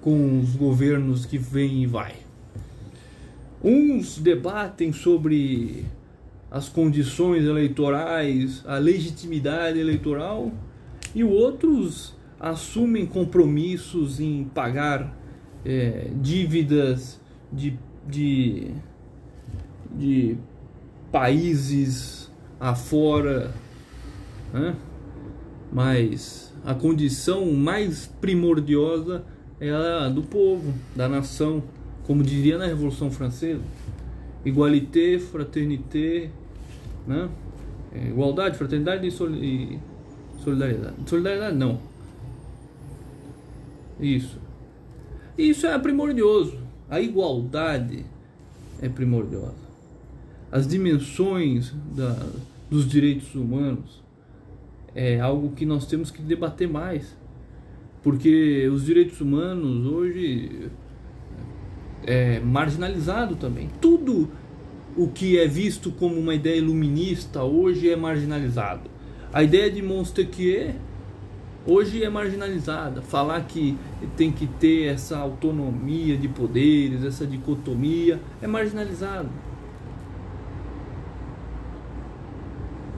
com 0.00 0.40
os 0.40 0.56
governos 0.56 1.26
que 1.26 1.36
vêm 1.36 1.82
e 1.82 1.86
vai. 1.86 2.14
Uns 3.62 4.18
debatem 4.18 4.92
sobre 4.92 5.84
as 6.50 6.68
condições 6.68 7.44
eleitorais, 7.44 8.62
a 8.66 8.78
legitimidade 8.78 9.78
eleitoral, 9.78 10.50
e 11.14 11.22
outros 11.22 12.14
assumem 12.40 13.04
compromissos 13.04 14.18
em 14.18 14.44
pagar 14.44 15.14
é, 15.64 16.10
dívidas 16.16 17.20
de, 17.52 17.78
de, 18.08 18.70
de 19.94 20.38
países 21.12 22.32
afora, 22.58 23.52
né? 24.52 24.74
mas 25.70 26.52
a 26.64 26.74
condição 26.74 27.52
mais 27.52 28.06
primordiosa 28.20 29.22
é 29.60 29.70
a 29.70 30.08
do 30.08 30.22
povo, 30.22 30.72
da 30.96 31.08
nação, 31.08 31.62
como 32.04 32.22
diria 32.22 32.56
na 32.56 32.66
Revolução 32.66 33.10
Francesa. 33.10 33.62
Igualité, 34.44 35.18
fraternité, 35.18 36.30
né? 37.06 37.28
É, 37.92 38.08
igualdade, 38.08 38.56
fraternidade 38.56 39.06
e 39.06 39.78
solidariedade. 40.38 40.94
Solidariedade 41.06 41.56
não, 41.56 41.78
isso. 44.00 44.38
Isso 45.36 45.66
é 45.66 45.78
primordial. 45.78 46.46
A 46.88 47.00
igualdade 47.00 48.04
é 48.80 48.88
primordial. 48.88 49.54
As 50.50 50.66
dimensões 50.66 51.72
da, 51.94 52.16
dos 52.68 52.88
direitos 52.88 53.34
humanos 53.34 54.02
é 54.94 55.20
algo 55.20 55.52
que 55.52 55.64
nós 55.64 55.86
temos 55.86 56.10
que 56.10 56.20
debater 56.20 56.68
mais. 56.68 57.16
Porque 58.02 58.68
os 58.72 58.84
direitos 58.84 59.20
humanos 59.20 59.86
hoje 59.86 60.70
é 62.04 62.40
marginalizado 62.40 63.36
também. 63.36 63.68
Tudo 63.80 64.28
o 64.96 65.08
que 65.08 65.38
é 65.38 65.46
visto 65.46 65.92
como 65.92 66.18
uma 66.18 66.34
ideia 66.34 66.56
iluminista 66.56 67.42
hoje 67.44 67.88
é 67.88 67.96
marginalizado. 67.96 68.90
A 69.32 69.42
ideia 69.42 69.70
de 69.70 69.80
Montesquieu 69.80 70.74
hoje 71.66 72.02
é 72.02 72.08
marginalizada. 72.08 73.02
Falar 73.02 73.42
que 73.42 73.76
tem 74.16 74.30
que 74.30 74.46
ter 74.46 74.86
essa 74.86 75.18
autonomia 75.18 76.16
de 76.16 76.28
poderes, 76.28 77.04
essa 77.04 77.26
dicotomia, 77.26 78.20
é 78.40 78.46
marginalizado. 78.46 79.28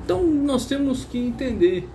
Então 0.05 0.25
nós 0.25 0.67
temos 0.67 1.05
que 1.05 1.19
entender 1.19 1.89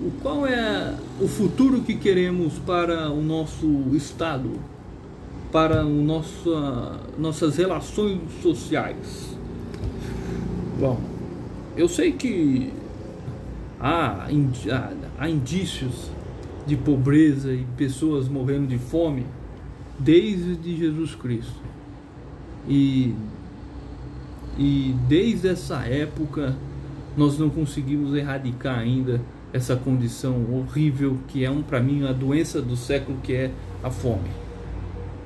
o 0.00 0.10
qual 0.20 0.46
é 0.46 0.96
o 1.20 1.28
futuro 1.28 1.80
que 1.82 1.94
queremos 1.94 2.58
para 2.58 3.10
o 3.10 3.22
nosso 3.22 3.66
Estado, 3.92 4.50
para 5.52 5.84
o 5.84 6.02
nosso, 6.02 6.50
nossas 7.18 7.56
relações 7.56 8.20
sociais. 8.42 9.36
Bom, 10.80 10.98
eu 11.76 11.88
sei 11.88 12.12
que 12.12 12.72
há, 13.82 14.28
há 15.18 15.28
indícios 15.28 16.10
de 16.64 16.76
pobreza 16.76 17.52
e 17.52 17.66
pessoas 17.76 18.28
morrendo 18.28 18.68
de 18.68 18.78
fome 18.78 19.26
desde 19.98 20.76
Jesus 20.76 21.16
Cristo. 21.16 21.60
E, 22.68 23.12
e 24.56 24.94
desde 25.08 25.48
essa 25.48 25.80
época 25.80 26.56
nós 27.16 27.38
não 27.38 27.50
conseguimos 27.50 28.14
erradicar 28.14 28.78
ainda 28.78 29.20
essa 29.52 29.76
condição 29.76 30.46
horrível 30.50 31.18
que 31.28 31.44
é 31.44 31.50
um 31.50 31.62
para 31.62 31.80
mim 31.80 32.06
a 32.06 32.12
doença 32.12 32.62
do 32.62 32.76
século 32.76 33.18
que 33.22 33.34
é 33.34 33.50
a 33.82 33.90
fome, 33.90 34.30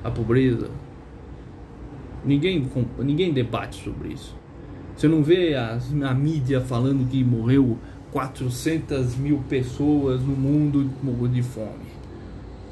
a 0.03 0.09
pobreza. 0.09 0.69
Ninguém 2.25 2.67
ninguém 2.99 3.31
debate 3.31 3.83
sobre 3.83 4.09
isso. 4.09 4.35
Você 4.95 5.07
não 5.07 5.23
vê 5.23 5.53
a, 5.53 5.77
a 6.09 6.13
mídia 6.13 6.59
falando 6.59 7.07
que 7.07 7.23
morreu 7.23 7.77
400 8.11 9.15
mil 9.15 9.43
pessoas 9.49 10.21
no 10.21 10.35
mundo 10.35 10.89
de 11.27 11.43
fome. 11.43 11.97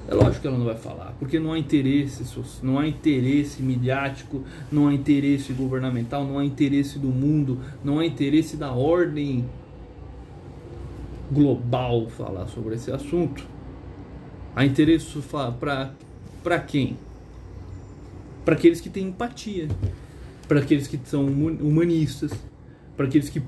É 0.07 0.13
lógico 0.13 0.41
que 0.41 0.47
ela 0.47 0.57
não 0.57 0.65
vai 0.65 0.77
falar, 0.77 1.15
porque 1.19 1.39
não 1.39 1.51
há 1.51 1.57
interesse, 1.57 2.23
não 2.61 2.77
há 2.77 2.87
interesse 2.87 3.61
midiático, 3.61 4.43
não 4.71 4.87
há 4.87 4.93
interesse 4.93 5.51
governamental, 5.51 6.23
não 6.23 6.37
há 6.37 6.45
interesse 6.45 6.99
do 6.99 7.07
mundo, 7.07 7.59
não 7.83 7.97
há 7.99 8.05
interesse 8.05 8.55
da 8.55 8.71
ordem 8.71 9.45
global 11.31 12.07
falar 12.07 12.45
sobre 12.47 12.75
esse 12.75 12.91
assunto. 12.91 13.43
Há 14.55 14.63
interesse 14.63 15.17
para 16.39 16.59
quem? 16.59 16.97
Para 18.45 18.53
aqueles 18.53 18.79
que 18.79 18.89
têm 18.89 19.07
empatia, 19.07 19.67
para 20.47 20.59
aqueles 20.59 20.87
que 20.87 20.99
são 21.03 21.25
humanistas, 21.25 22.31
para 22.95 23.07
aqueles 23.07 23.27
que 23.27 23.41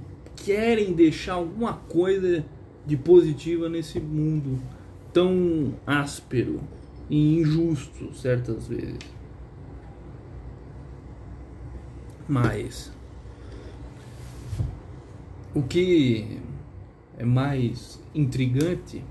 querem 0.45 0.93
deixar 0.93 1.33
alguma 1.33 1.73
coisa 1.73 2.45
de 2.85 2.95
positiva 2.95 3.67
nesse 3.67 3.99
mundo 3.99 4.61
tão 5.11 5.73
áspero 5.85 6.61
e 7.09 7.39
injusto 7.39 8.13
certas 8.13 8.67
vezes. 8.67 8.99
Mas 12.27 12.91
o 15.53 15.63
que 15.63 16.39
é 17.17 17.25
mais 17.25 18.01
intrigante 18.13 19.03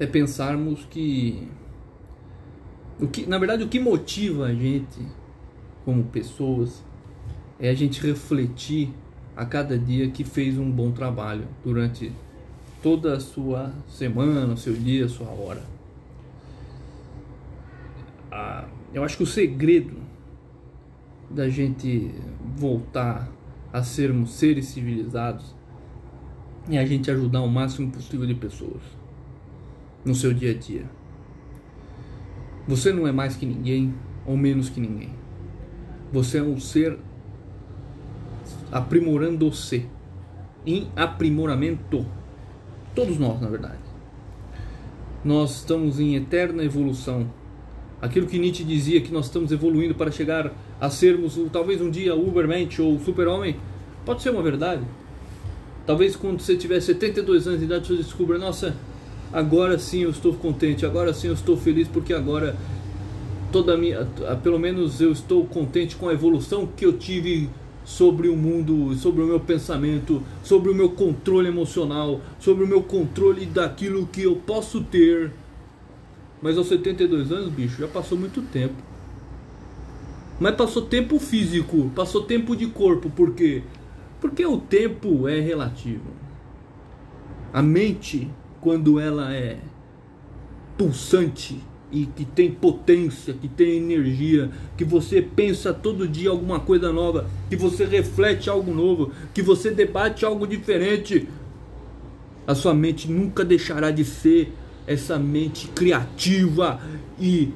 é 0.00 0.06
pensarmos 0.06 0.84
que 0.86 1.48
o 3.00 3.06
que, 3.06 3.26
na 3.26 3.38
verdade, 3.38 3.62
o 3.62 3.68
que 3.68 3.78
motiva 3.78 4.46
a 4.46 4.54
gente 4.54 5.00
como 5.84 6.02
pessoas 6.04 6.82
é 7.60 7.70
a 7.70 7.74
gente 7.74 8.04
refletir 8.04 8.92
a 9.38 9.46
cada 9.46 9.78
dia 9.78 10.10
que 10.10 10.24
fez 10.24 10.58
um 10.58 10.68
bom 10.68 10.90
trabalho 10.90 11.46
durante 11.64 12.10
toda 12.82 13.16
a 13.16 13.20
sua 13.20 13.72
semana, 13.88 14.56
seu 14.56 14.74
dia, 14.74 15.08
sua 15.08 15.28
hora. 15.28 15.62
Ah, 18.32 18.66
eu 18.92 19.04
acho 19.04 19.16
que 19.16 19.22
o 19.22 19.26
segredo 19.26 19.96
da 21.30 21.48
gente 21.48 22.12
voltar 22.56 23.30
a 23.72 23.80
sermos 23.84 24.32
seres 24.32 24.66
civilizados 24.66 25.54
é 26.68 26.76
a 26.76 26.84
gente 26.84 27.08
ajudar 27.08 27.42
o 27.42 27.48
máximo 27.48 27.92
possível 27.92 28.26
de 28.26 28.34
pessoas 28.34 28.82
no 30.04 30.16
seu 30.16 30.34
dia 30.34 30.50
a 30.50 30.54
dia. 30.54 30.90
Você 32.66 32.92
não 32.92 33.06
é 33.06 33.12
mais 33.12 33.36
que 33.36 33.46
ninguém 33.46 33.94
ou 34.26 34.36
menos 34.36 34.68
que 34.68 34.80
ninguém. 34.80 35.12
Você 36.12 36.38
é 36.38 36.42
um 36.42 36.58
ser 36.58 36.98
aprimorando-se 38.70 39.86
em 40.66 40.88
aprimoramento 40.96 42.04
Todos 42.98 43.16
nós, 43.16 43.40
na 43.40 43.48
verdade. 43.48 43.78
Nós 45.24 45.58
estamos 45.58 46.00
em 46.00 46.16
eterna 46.16 46.64
evolução. 46.64 47.30
Aquilo 48.02 48.26
que 48.26 48.40
Nietzsche 48.40 48.64
dizia 48.64 49.00
que 49.00 49.12
nós 49.12 49.26
estamos 49.26 49.52
evoluindo 49.52 49.94
para 49.94 50.10
chegar 50.10 50.52
a 50.80 50.90
sermos 50.90 51.38
talvez 51.52 51.80
um 51.80 51.90
dia 51.90 52.16
Ubermensch 52.16 52.80
ou 52.80 52.98
Super-Homem, 52.98 53.54
pode 54.04 54.20
ser 54.20 54.30
uma 54.30 54.42
verdade. 54.42 54.82
Talvez 55.86 56.16
quando 56.16 56.40
você 56.40 56.56
tiver 56.56 56.80
72 56.80 57.46
anos 57.46 57.60
de 57.60 57.66
idade 57.66 57.86
você 57.86 57.96
descubra, 58.02 58.36
nossa, 58.36 58.74
agora 59.32 59.78
sim 59.78 60.00
eu 60.00 60.10
estou 60.10 60.34
contente, 60.34 60.84
agora 60.84 61.14
sim 61.14 61.28
eu 61.28 61.34
estou 61.34 61.56
feliz 61.56 61.86
porque 61.86 62.12
agora 62.12 62.56
toda 63.52 63.76
minha, 63.76 64.06
pelo 64.42 64.58
menos 64.58 65.00
eu 65.00 65.12
estou 65.12 65.44
contente 65.46 65.94
com 65.94 66.08
a 66.08 66.12
evolução 66.12 66.66
que 66.66 66.84
eu 66.84 66.98
tive 66.98 67.48
sobre 67.88 68.28
o 68.28 68.36
mundo, 68.36 68.94
sobre 68.96 69.22
o 69.22 69.26
meu 69.26 69.40
pensamento, 69.40 70.22
sobre 70.42 70.70
o 70.70 70.74
meu 70.74 70.90
controle 70.90 71.48
emocional, 71.48 72.20
sobre 72.38 72.62
o 72.62 72.66
meu 72.66 72.82
controle 72.82 73.46
daquilo 73.46 74.06
que 74.06 74.24
eu 74.24 74.36
posso 74.36 74.82
ter. 74.84 75.32
Mas 76.42 76.58
aos 76.58 76.68
72 76.68 77.32
anos, 77.32 77.48
bicho, 77.48 77.80
já 77.80 77.88
passou 77.88 78.18
muito 78.18 78.42
tempo. 78.42 78.74
Mas 80.38 80.54
passou 80.54 80.82
tempo 80.82 81.18
físico, 81.18 81.90
passou 81.96 82.24
tempo 82.24 82.54
de 82.54 82.66
corpo, 82.66 83.08
por 83.08 83.32
quê? 83.32 83.62
Porque 84.20 84.44
o 84.44 84.58
tempo 84.58 85.26
é 85.26 85.40
relativo. 85.40 86.10
A 87.54 87.62
mente, 87.62 88.30
quando 88.60 89.00
ela 89.00 89.34
é 89.34 89.60
pulsante, 90.76 91.58
e 91.90 92.06
que 92.06 92.24
tem 92.24 92.50
potência, 92.50 93.32
que 93.32 93.48
tem 93.48 93.78
energia, 93.78 94.50
que 94.76 94.84
você 94.84 95.22
pensa 95.22 95.72
todo 95.72 96.06
dia 96.06 96.30
alguma 96.30 96.60
coisa 96.60 96.92
nova, 96.92 97.26
que 97.48 97.56
você 97.56 97.84
reflete 97.84 98.50
algo 98.50 98.74
novo, 98.74 99.10
que 99.32 99.40
você 99.40 99.70
debate 99.70 100.24
algo 100.24 100.46
diferente, 100.46 101.28
a 102.46 102.54
sua 102.54 102.74
mente 102.74 103.10
nunca 103.10 103.44
deixará 103.44 103.90
de 103.90 104.04
ser 104.04 104.52
essa 104.86 105.18
mente 105.18 105.68
criativa 105.68 106.80
e 107.20 107.52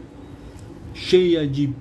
cheia 0.94 1.46
de, 1.46 1.72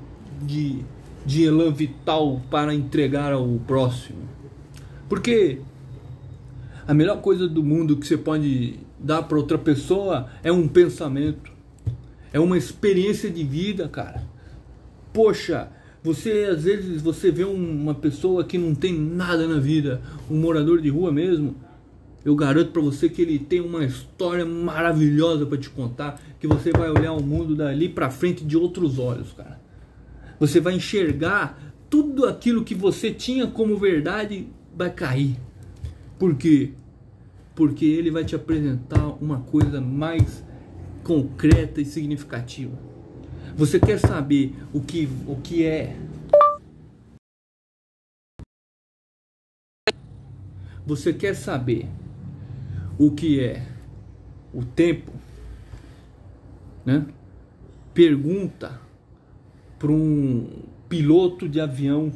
de, 0.42 0.80
de 1.26 1.44
elan 1.44 1.72
vital 1.72 2.42
para 2.50 2.74
entregar 2.74 3.34
ao 3.34 3.48
próximo. 3.68 4.20
Porque 5.10 5.60
a 6.88 6.94
melhor 6.94 7.22
coisa 7.22 7.48
do 7.48 7.62
mundo 7.62 7.98
que 7.98 8.08
você 8.08 8.18
pode 8.18 8.80
dar 8.98 9.24
para 9.24 9.38
outra 9.38 9.58
pessoa 9.58 10.30
é 10.44 10.52
um 10.52 10.68
pensamento 10.68 11.51
é 12.34 12.40
uma 12.40 12.58
experiência 12.58 13.30
de 13.30 13.44
vida, 13.44 13.88
cara. 13.88 14.24
Poxa, 15.14 15.70
você 16.04 16.48
às 16.52 16.64
vezes 16.64 17.02
você 17.02 17.32
vê 17.32 17.44
uma 17.44 17.94
pessoa 17.94 18.44
que 18.44 18.58
não 18.58 18.74
tem 18.74 18.98
nada 18.98 19.48
na 19.48 19.60
vida, 19.60 20.02
um 20.30 20.38
morador 20.38 20.82
de 20.82 20.90
rua 20.90 21.12
mesmo. 21.12 21.56
Eu 22.24 22.36
garanto 22.36 22.72
para 22.72 22.82
você 22.82 23.10
que 23.10 23.22
ele 23.22 23.40
tem 23.40 23.60
uma 23.60 23.84
história 23.84 24.46
maravilhosa 24.46 25.46
para 25.46 25.58
te 25.58 25.70
contar, 25.70 26.22
que 26.40 26.48
você 26.48 26.72
vai 26.72 26.90
olhar 26.90 27.14
o 27.14 27.24
mundo 27.24 27.56
dali 27.56 27.90
para 27.90 28.12
frente 28.12 28.46
de 28.46 28.56
outros 28.56 29.00
olhos, 29.00 29.34
cara. 29.34 29.60
Você 30.40 30.60
vai 30.60 30.76
enxergar 30.76 31.60
tudo 31.90 32.26
aquilo 32.26 32.64
que 32.64 32.74
você 32.74 33.12
tinha 33.12 33.48
como 33.48 33.78
verdade 33.78 34.48
vai 34.76 34.92
cair. 34.92 35.36
Por 36.18 36.36
quê? 36.36 36.72
Porque 37.56 37.86
ele 37.86 38.10
vai 38.10 38.24
te 38.24 38.36
apresentar 38.36 39.06
uma 39.22 39.42
coisa 39.42 39.82
mais 39.82 40.44
concreta 41.04 41.82
e 41.82 41.86
significativa. 41.86 42.78
Você 43.56 43.80
quer 43.80 44.00
saber 44.00 44.56
o 44.74 44.82
que, 44.82 45.10
o 45.28 45.36
que 45.36 45.66
é? 45.66 45.96
Você 50.86 51.14
quer 51.14 51.36
saber 51.36 51.88
o 52.98 53.12
que 53.12 53.40
é 53.40 53.66
o 54.54 54.64
tempo? 54.64 55.12
Né? 56.86 57.06
Pergunta 57.94 58.80
para 59.78 59.92
um 59.92 60.64
piloto 60.88 61.48
de 61.48 61.60
avião 61.60 62.12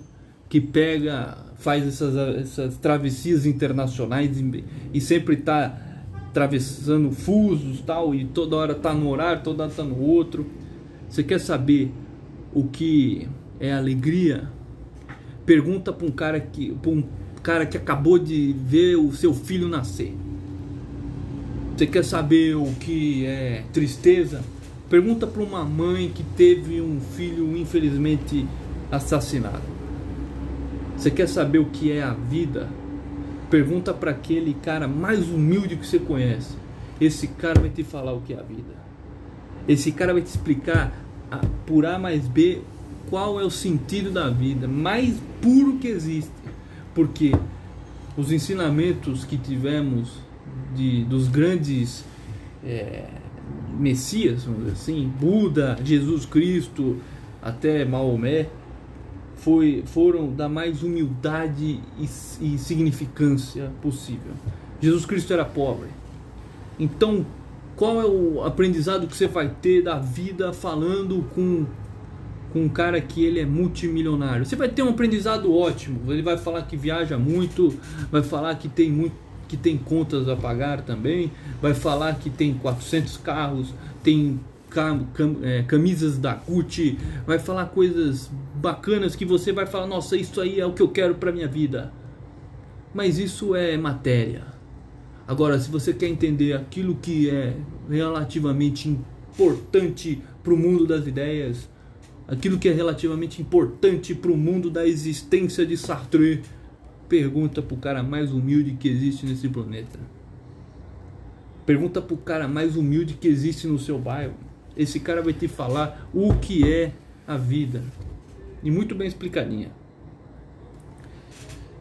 que 0.50 0.62
pega, 0.62 1.38
faz 1.58 1.86
essas, 1.88 2.16
essas 2.16 2.78
travessias 2.78 3.46
internacionais 3.46 4.40
e, 4.40 4.64
e 4.94 5.02
sempre 5.02 5.36
está 5.36 5.85
atravessando 6.36 7.12
fusos 7.12 7.80
tal, 7.80 8.14
e 8.14 8.26
toda 8.26 8.58
hora 8.58 8.76
tá 8.76 8.94
no 8.94 9.08
horário, 9.08 9.42
toda 9.42 9.64
hora 9.64 9.72
tá 9.72 9.86
no 9.86 10.02
outro. 10.02 10.46
Você 11.08 11.24
quer 11.24 11.40
saber 11.40 11.90
o 12.54 12.66
que 12.66 13.26
é 13.58 13.72
alegria? 13.72 14.50
Pergunta 15.46 15.94
para 15.94 16.06
um 16.06 16.12
cara 16.12 16.42
que, 16.42 16.74
pra 16.74 16.92
um 16.92 17.04
cara 17.42 17.66
que 17.66 17.78
acabou 17.78 18.20
de 18.20 18.54
ver 18.54 18.98
o 18.98 19.14
seu 19.14 19.34
filho 19.34 19.70
nascer. 19.70 20.14
Você 21.78 21.88
quer 21.88 22.04
saber 22.04 22.58
o 22.58 22.66
que 22.82 23.26
é 23.26 23.64
tristeza? 23.72 24.44
Pergunta 24.90 25.26
para 25.26 25.42
uma 25.42 25.64
mãe 25.64 26.12
que 26.14 26.24
teve 26.36 26.82
um 26.82 27.00
filho 27.00 27.56
infelizmente 27.56 28.46
assassinado. 28.92 29.64
Você 30.98 31.10
quer 31.10 31.30
saber 31.30 31.60
o 31.60 31.66
que 31.66 31.94
é 31.94 32.04
a 32.04 32.12
vida? 32.12 32.68
Pergunta 33.50 33.94
para 33.94 34.12
aquele 34.12 34.54
cara 34.56 34.88
mais 34.88 35.30
humilde 35.30 35.76
que 35.76 35.86
você 35.86 36.00
conhece. 36.00 36.56
Esse 37.00 37.28
cara 37.28 37.60
vai 37.60 37.70
te 37.70 37.84
falar 37.84 38.14
o 38.14 38.22
que 38.22 38.34
é 38.34 38.40
a 38.40 38.44
vida. 38.44 38.76
Esse 39.68 39.92
cara 39.92 40.14
vai 40.14 40.22
te 40.22 40.28
explicar 40.28 40.94
por 41.66 41.86
A 41.86 42.00
mais 42.00 42.28
B 42.28 42.62
qual 43.10 43.40
é 43.40 43.44
o 43.44 43.50
sentido 43.50 44.12
da 44.12 44.30
vida, 44.30 44.68
mais 44.68 45.16
puro 45.42 45.78
que 45.78 45.88
existe. 45.88 46.32
Porque 46.94 47.34
os 48.18 48.32
ensinamentos 48.32 49.26
que 49.26 49.38
tivemos 49.38 50.20
de, 50.76 51.04
dos 51.06 51.28
grandes 51.28 52.06
é, 52.64 53.06
messias, 53.78 54.44
vamos 54.44 54.62
dizer 54.62 54.74
assim, 54.74 55.12
Buda, 55.20 55.78
Jesus 55.84 56.26
Cristo, 56.26 56.98
até 57.42 57.86
Maomé, 57.86 58.48
foi, 59.46 59.84
foram 59.86 60.34
da 60.34 60.50
mais 60.50 60.82
humildade 60.82 61.80
e, 62.00 62.04
e 62.42 62.58
significância 62.58 63.72
possível. 63.80 64.32
Jesus 64.82 65.06
Cristo 65.06 65.32
era 65.32 65.46
pobre. 65.46 65.90
Então, 66.80 67.24
qual 67.76 68.02
é 68.02 68.06
o 68.06 68.44
aprendizado 68.44 69.06
que 69.06 69.16
você 69.16 69.28
vai 69.28 69.50
ter 69.62 69.84
da 69.84 70.00
vida 70.00 70.52
falando 70.52 71.24
com, 71.36 71.64
com 72.52 72.64
um 72.64 72.68
cara 72.68 73.00
que 73.00 73.24
ele 73.24 73.40
é 73.40 73.46
multimilionário? 73.46 74.48
Você 74.48 74.56
vai 74.56 74.68
ter 74.68 74.82
um 74.82 74.90
aprendizado 74.90 75.54
ótimo. 75.54 76.12
Ele 76.12 76.24
vai 76.24 76.38
falar 76.38 76.64
que 76.64 76.76
viaja 76.76 77.16
muito, 77.16 77.72
vai 78.12 78.24
falar 78.24 78.56
que 78.56 78.68
tem 78.68 78.92
muito 78.92 79.14
que 79.48 79.56
tem 79.56 79.78
contas 79.78 80.28
a 80.28 80.36
pagar 80.36 80.82
também, 80.82 81.32
vai 81.62 81.76
falar 81.76 82.16
que 82.16 82.32
tem 82.32 82.56
400 82.56 83.18
carros, 83.18 83.76
tem 84.02 84.40
cam, 84.76 85.06
cam, 85.14 85.38
é, 85.42 85.64
camisas 85.64 86.18
da 86.18 86.34
Gucci, 86.34 87.00
vai 87.26 87.40
falar 87.40 87.68
coisas 87.68 88.30
bacanas 88.56 89.16
que 89.16 89.24
você 89.24 89.54
vai 89.54 89.66
falar, 89.66 89.88
nossa, 89.88 90.18
isso 90.18 90.42
aí 90.42 90.60
é 90.60 90.66
o 90.66 90.74
que 90.74 90.82
eu 90.82 90.90
quero 90.90 91.16
para 91.16 91.32
minha 91.32 91.48
vida. 91.48 91.94
Mas 92.94 93.18
isso 93.18 93.56
é 93.56 93.78
matéria. 93.78 94.44
Agora, 95.26 95.58
se 95.58 95.72
você 95.72 95.94
quer 95.94 96.08
entender 96.08 96.54
aquilo 96.54 96.96
que 96.96 97.30
é 97.30 97.56
relativamente 97.90 98.90
importante 98.90 100.22
para 100.44 100.54
o 100.54 100.58
mundo 100.58 100.86
das 100.86 101.08
ideias, 101.08 101.70
aquilo 102.28 102.60
que 102.60 102.68
é 102.68 102.74
relativamente 102.74 103.42
importante 103.42 104.14
para 104.14 104.32
o 104.32 104.38
mundo 104.38 104.70
da 104.70 104.86
existência 104.86 105.66
de 105.66 105.78
Sartre, 105.78 106.42
pergunta 107.08 107.62
para 107.62 107.76
o 107.76 107.78
cara 107.78 108.04
mais 108.04 108.32
humilde 108.32 108.74
que 108.74 108.90
existe 108.90 109.26
nesse 109.26 109.48
planeta. 109.48 109.98
Pergunta 111.66 112.02
para 112.02 112.14
o 112.14 112.18
cara 112.18 112.48
mais 112.48 112.76
humilde 112.76 113.14
que 113.14 113.28
existe 113.28 113.68
no 113.68 113.80
seu 113.80 113.98
bairro 113.98 114.36
esse 114.76 115.00
cara 115.00 115.22
vai 115.22 115.34
te 115.34 115.48
falar 115.48 116.08
o 116.14 116.34
que 116.36 116.72
é 116.72 116.92
a 117.28 117.38
vida. 117.38 117.84
E 118.64 118.70
muito 118.70 118.96
bem 118.96 119.08
explicadinha. 119.08 119.72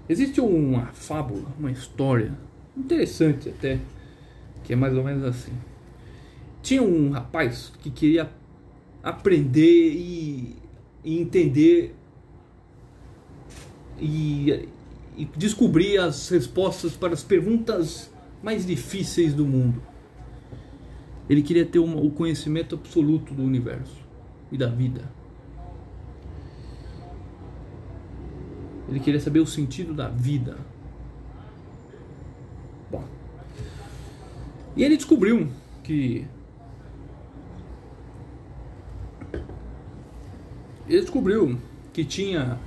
Existe 0.09 0.41
uma 0.41 0.87
fábula, 0.93 1.47
uma 1.59 1.71
história 1.71 2.33
interessante 2.77 3.49
até, 3.49 3.79
que 4.63 4.73
é 4.73 4.77
mais 4.77 4.95
ou 4.95 5.03
menos 5.03 5.25
assim. 5.25 5.53
Tinha 6.63 6.83
um 6.83 7.11
rapaz 7.11 7.73
que 7.81 7.91
queria 7.91 8.31
aprender 9.03 9.93
e, 9.93 10.57
e 11.03 11.21
entender 11.21 11.95
e, 13.99 14.69
e 15.17 15.25
descobrir 15.37 15.99
as 15.99 16.29
respostas 16.29 16.93
para 16.93 17.13
as 17.13 17.23
perguntas 17.23 18.11
mais 18.43 18.67
difíceis 18.67 19.33
do 19.33 19.47
mundo. 19.47 19.81
Ele 21.29 21.43
queria 21.43 21.65
ter 21.65 21.79
uma, 21.79 21.97
o 22.01 22.11
conhecimento 22.11 22.75
absoluto 22.75 23.33
do 23.33 23.43
universo 23.43 23.97
e 24.53 24.59
da 24.59 24.69
vida. 24.69 25.03
Ele 28.89 29.01
queria 29.01 29.21
saber 29.21 29.41
o 29.41 29.47
sentido 29.47 29.95
da 29.95 30.09
vida. 30.09 30.59
Bom. 32.91 33.05
E 34.77 34.85
ele 34.85 34.97
descobriu 34.97 35.49
que 35.83 36.27
ele 40.87 41.01
descobriu 41.01 41.59
que 41.93 42.05
tinha 42.05 42.59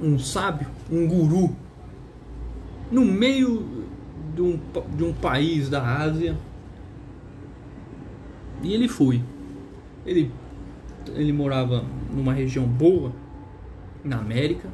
um 0.00 0.18
sábio, 0.18 0.68
um 0.90 1.08
guru, 1.08 1.56
no 2.90 3.04
meio 3.04 3.86
de 4.34 4.42
um, 4.42 4.60
de 4.96 5.04
um 5.04 5.12
país 5.12 5.68
da 5.68 5.82
Ásia 5.82 6.36
e 8.62 8.72
ele 8.72 8.88
foi. 8.88 9.22
Ele, 10.06 10.30
ele 11.14 11.32
morava 11.32 11.84
numa 12.12 12.32
região 12.32 12.64
boa, 12.64 13.12
na 14.04 14.18
América. 14.18 14.68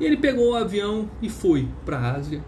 E 0.00 0.04
ele 0.04 0.16
pegou 0.16 0.52
o 0.52 0.54
avião 0.54 1.08
e 1.22 1.28
foi 1.28 1.68
para 1.84 1.98
a 1.98 2.12
Ásia 2.14 2.42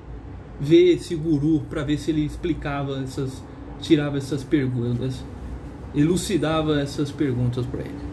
ver 0.61 0.95
esse 0.95 1.15
guru 1.15 1.61
para 1.69 1.85
ver 1.85 1.99
se 1.99 2.11
ele 2.11 2.25
explicava 2.25 3.01
essas, 3.03 3.43
tirava 3.81 4.17
essas 4.17 4.43
perguntas, 4.43 5.23
elucidava 5.95 6.81
essas 6.81 7.11
perguntas 7.11 7.65
para 7.67 7.81
ele. 7.81 8.07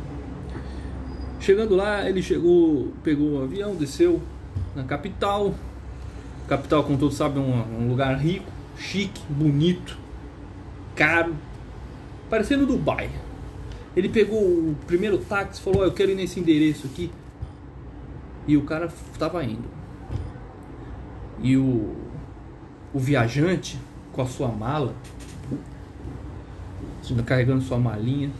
Chegando 1.39 1.75
lá, 1.75 2.07
ele 2.07 2.21
chegou, 2.21 2.93
pegou 3.03 3.39
o 3.39 3.43
avião, 3.43 3.75
desceu 3.75 4.21
na 4.75 4.83
capital. 4.83 5.53
Capital, 6.47 6.83
como 6.83 6.97
todos 6.97 7.15
sabem, 7.15 7.43
é 7.43 7.45
um, 7.45 7.83
um 7.83 7.89
lugar 7.89 8.17
rico, 8.17 8.49
chique, 8.77 9.21
bonito, 9.29 9.97
caro, 10.95 11.35
parecendo 12.33 12.65
Dubai. 12.65 13.11
Ele 13.95 14.09
pegou 14.09 14.41
o 14.41 14.75
primeiro 14.87 15.19
táxi 15.19 15.61
falou: 15.61 15.81
oh, 15.81 15.85
Eu 15.85 15.91
quero 15.91 16.09
ir 16.09 16.15
nesse 16.15 16.39
endereço 16.39 16.87
aqui. 16.87 17.11
E 18.47 18.57
o 18.57 18.63
cara 18.63 18.91
estava 19.11 19.43
indo. 19.43 19.69
E 21.43 21.55
o, 21.55 21.95
o 22.91 22.97
viajante, 22.97 23.77
com 24.11 24.23
a 24.23 24.25
sua 24.25 24.47
mala, 24.47 24.95
carregando 27.23 27.61
sua 27.61 27.77
malinha, 27.77 28.31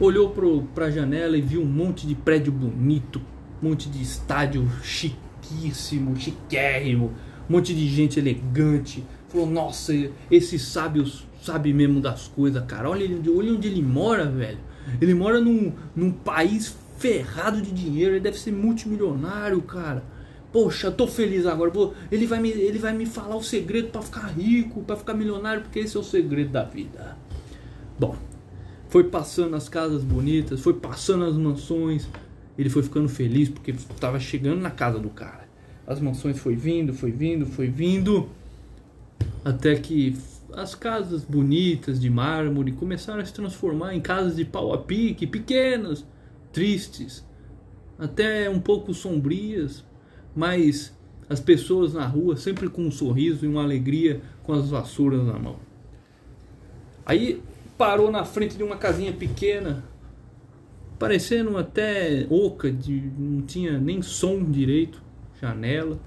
olhou 0.00 0.34
para 0.74 0.86
a 0.86 0.90
janela 0.90 1.36
e 1.36 1.42
viu 1.42 1.60
um 1.60 1.66
monte 1.66 2.06
de 2.06 2.14
prédio 2.14 2.50
bonito, 2.50 3.20
um 3.62 3.68
monte 3.68 3.90
de 3.90 4.02
estádio 4.02 4.66
chiquíssimo, 4.82 6.16
chiquérrimo, 6.16 7.12
um 7.50 7.52
monte 7.52 7.74
de 7.74 7.86
gente 7.86 8.18
elegante. 8.18 9.04
Falou: 9.28 9.46
Nossa, 9.46 9.92
esses 10.30 10.62
sábios 10.62 11.27
sabe 11.42 11.72
mesmo 11.72 12.00
das 12.00 12.28
coisas, 12.28 12.64
cara. 12.66 12.88
Olha, 12.88 13.06
olha 13.06 13.52
onde 13.52 13.68
ele 13.68 13.82
mora, 13.82 14.26
velho. 14.26 14.58
Ele 15.00 15.14
mora 15.14 15.40
num, 15.40 15.72
num 15.94 16.10
país 16.10 16.76
ferrado 16.98 17.60
de 17.60 17.70
dinheiro. 17.70 18.12
Ele 18.12 18.20
deve 18.20 18.38
ser 18.38 18.52
multimilionário, 18.52 19.60
cara. 19.62 20.02
Poxa, 20.52 20.90
tô 20.90 21.06
feliz 21.06 21.46
agora. 21.46 21.70
Ele, 22.10 22.26
vai 22.26 22.40
me, 22.40 22.50
ele 22.50 22.78
vai 22.78 22.94
me 22.94 23.06
falar 23.06 23.36
o 23.36 23.42
segredo 23.42 23.88
para 23.88 24.02
ficar 24.02 24.26
rico, 24.28 24.82
para 24.82 24.96
ficar 24.96 25.14
milionário, 25.14 25.62
porque 25.62 25.80
esse 25.80 25.96
é 25.96 26.00
o 26.00 26.02
segredo 26.02 26.50
da 26.50 26.64
vida. 26.64 27.16
Bom, 27.98 28.16
foi 28.88 29.04
passando 29.04 29.54
as 29.54 29.68
casas 29.68 30.02
bonitas, 30.02 30.60
foi 30.60 30.74
passando 30.74 31.24
as 31.24 31.36
mansões. 31.36 32.08
Ele 32.56 32.70
foi 32.70 32.82
ficando 32.82 33.08
feliz 33.08 33.48
porque 33.48 33.70
estava 33.70 34.18
chegando 34.18 34.60
na 34.60 34.70
casa 34.70 34.98
do 34.98 35.10
cara. 35.10 35.46
As 35.86 36.00
mansões 36.00 36.38
foi 36.38 36.56
vindo, 36.56 36.92
foi 36.92 37.10
vindo, 37.10 37.46
foi 37.46 37.68
vindo. 37.68 38.28
Até 39.44 39.76
que 39.76 40.16
as 40.52 40.74
casas 40.74 41.24
bonitas 41.24 42.00
de 42.00 42.08
mármore 42.08 42.72
começaram 42.72 43.20
a 43.20 43.24
se 43.24 43.32
transformar 43.32 43.94
em 43.94 44.00
casas 44.00 44.36
de 44.36 44.44
pau 44.44 44.72
a 44.72 44.78
pique, 44.78 45.26
pequenas, 45.26 46.04
tristes, 46.52 47.24
até 47.98 48.48
um 48.48 48.60
pouco 48.60 48.94
sombrias, 48.94 49.84
mas 50.34 50.96
as 51.28 51.40
pessoas 51.40 51.92
na 51.92 52.06
rua 52.06 52.36
sempre 52.36 52.68
com 52.68 52.82
um 52.82 52.90
sorriso 52.90 53.44
e 53.44 53.48
uma 53.48 53.62
alegria 53.62 54.20
com 54.42 54.52
as 54.52 54.70
vassouras 54.70 55.24
na 55.24 55.38
mão. 55.38 55.56
Aí 57.04 57.42
parou 57.76 58.10
na 58.10 58.24
frente 58.24 58.56
de 58.56 58.62
uma 58.62 58.76
casinha 58.76 59.12
pequena, 59.12 59.84
parecendo 60.98 61.56
até 61.56 62.26
oca, 62.30 62.70
de, 62.70 63.12
não 63.18 63.42
tinha 63.42 63.78
nem 63.78 64.02
som 64.02 64.42
direito, 64.42 65.02
janela. 65.40 65.98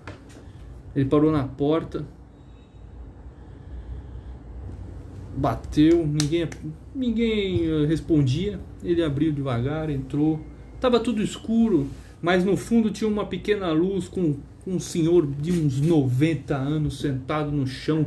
Ele 0.95 1.06
parou 1.06 1.32
na 1.32 1.43
porta 1.43 2.06
bateu, 5.41 6.06
ninguém, 6.06 6.47
ninguém 6.93 7.65
eh, 7.65 7.86
respondia. 7.88 8.60
Ele 8.84 9.04
abriu 9.04 9.32
devagar, 9.32 9.89
entrou. 9.89 10.39
Tava 10.80 10.99
tudo 10.99 11.21
escuro, 11.21 11.88
mas 12.21 12.45
no 12.45 12.56
fundo 12.56 12.91
tinha 12.91 13.10
uma 13.10 13.25
pequena 13.25 13.71
luz 13.71 14.08
com, 14.08 14.38
um 14.65 14.80
senhor 14.80 15.25
de 15.25 15.51
uns 15.51 15.82
90 15.82 16.56
anos 16.56 16.99
sentado 16.99 17.51
no 17.51 17.65
chão. 17.65 18.06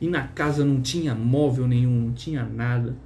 e 0.00 0.08
na 0.08 0.26
casa 0.26 0.64
não 0.64 0.80
tinha 0.80 1.14
móvel 1.14 1.68
nenhum, 1.68 2.06
não 2.06 2.12
tinha 2.12 2.44
nada. 2.44 2.96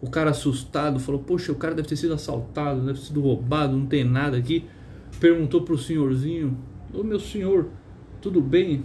O 0.00 0.08
cara 0.08 0.30
assustado 0.30 1.00
falou: 1.00 1.20
Poxa, 1.20 1.50
o 1.50 1.56
cara 1.56 1.74
deve 1.74 1.88
ter 1.88 1.96
sido 1.96 2.14
assaltado, 2.14 2.80
deve 2.80 2.98
ter 2.98 3.06
sido 3.06 3.20
roubado, 3.20 3.76
não 3.76 3.86
tem 3.86 4.04
nada 4.04 4.36
aqui. 4.36 4.64
Perguntou 5.18 5.62
pro 5.62 5.76
senhorzinho: 5.76 6.56
Ô 6.94 7.02
meu 7.02 7.18
senhor, 7.18 7.68
tudo 8.20 8.40
bem? 8.40 8.84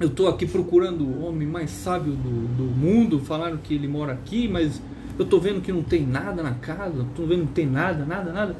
Eu 0.00 0.08
tô 0.08 0.28
aqui 0.28 0.46
procurando 0.46 1.04
o 1.04 1.24
homem 1.24 1.46
mais 1.46 1.70
sábio 1.70 2.12
do, 2.12 2.56
do 2.56 2.64
mundo. 2.64 3.18
Falaram 3.18 3.56
que 3.56 3.74
ele 3.74 3.88
mora 3.88 4.12
aqui, 4.12 4.46
mas 4.46 4.80
eu 5.18 5.24
tô 5.24 5.40
vendo 5.40 5.60
que 5.60 5.72
não 5.72 5.82
tem 5.82 6.06
nada 6.06 6.40
na 6.40 6.54
casa. 6.54 7.04
Tô 7.16 7.22
vendo 7.22 7.40
que 7.40 7.46
não 7.46 7.52
tem 7.52 7.66
nada, 7.66 8.04
nada, 8.04 8.32
nada. 8.32 8.56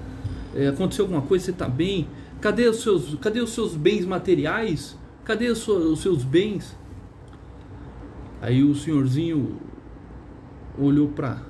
É, 0.52 0.66
aconteceu 0.66 1.04
alguma 1.04 1.22
coisa? 1.22 1.44
Você 1.44 1.52
tá 1.52 1.68
bem? 1.68 2.08
Cadê 2.40 2.68
os 2.68 2.82
seus, 2.82 3.14
cadê 3.20 3.40
os 3.40 3.50
seus 3.50 3.74
bens 3.74 4.04
materiais? 4.04 4.96
Cadê 5.24 5.48
os 5.48 5.58
seus, 5.58 5.84
os 5.84 6.00
seus 6.00 6.24
bens? 6.24 6.76
Aí 8.42 8.64
o 8.64 8.74
senhorzinho 8.74 9.58
olhou 10.76 11.08
para 11.08 11.46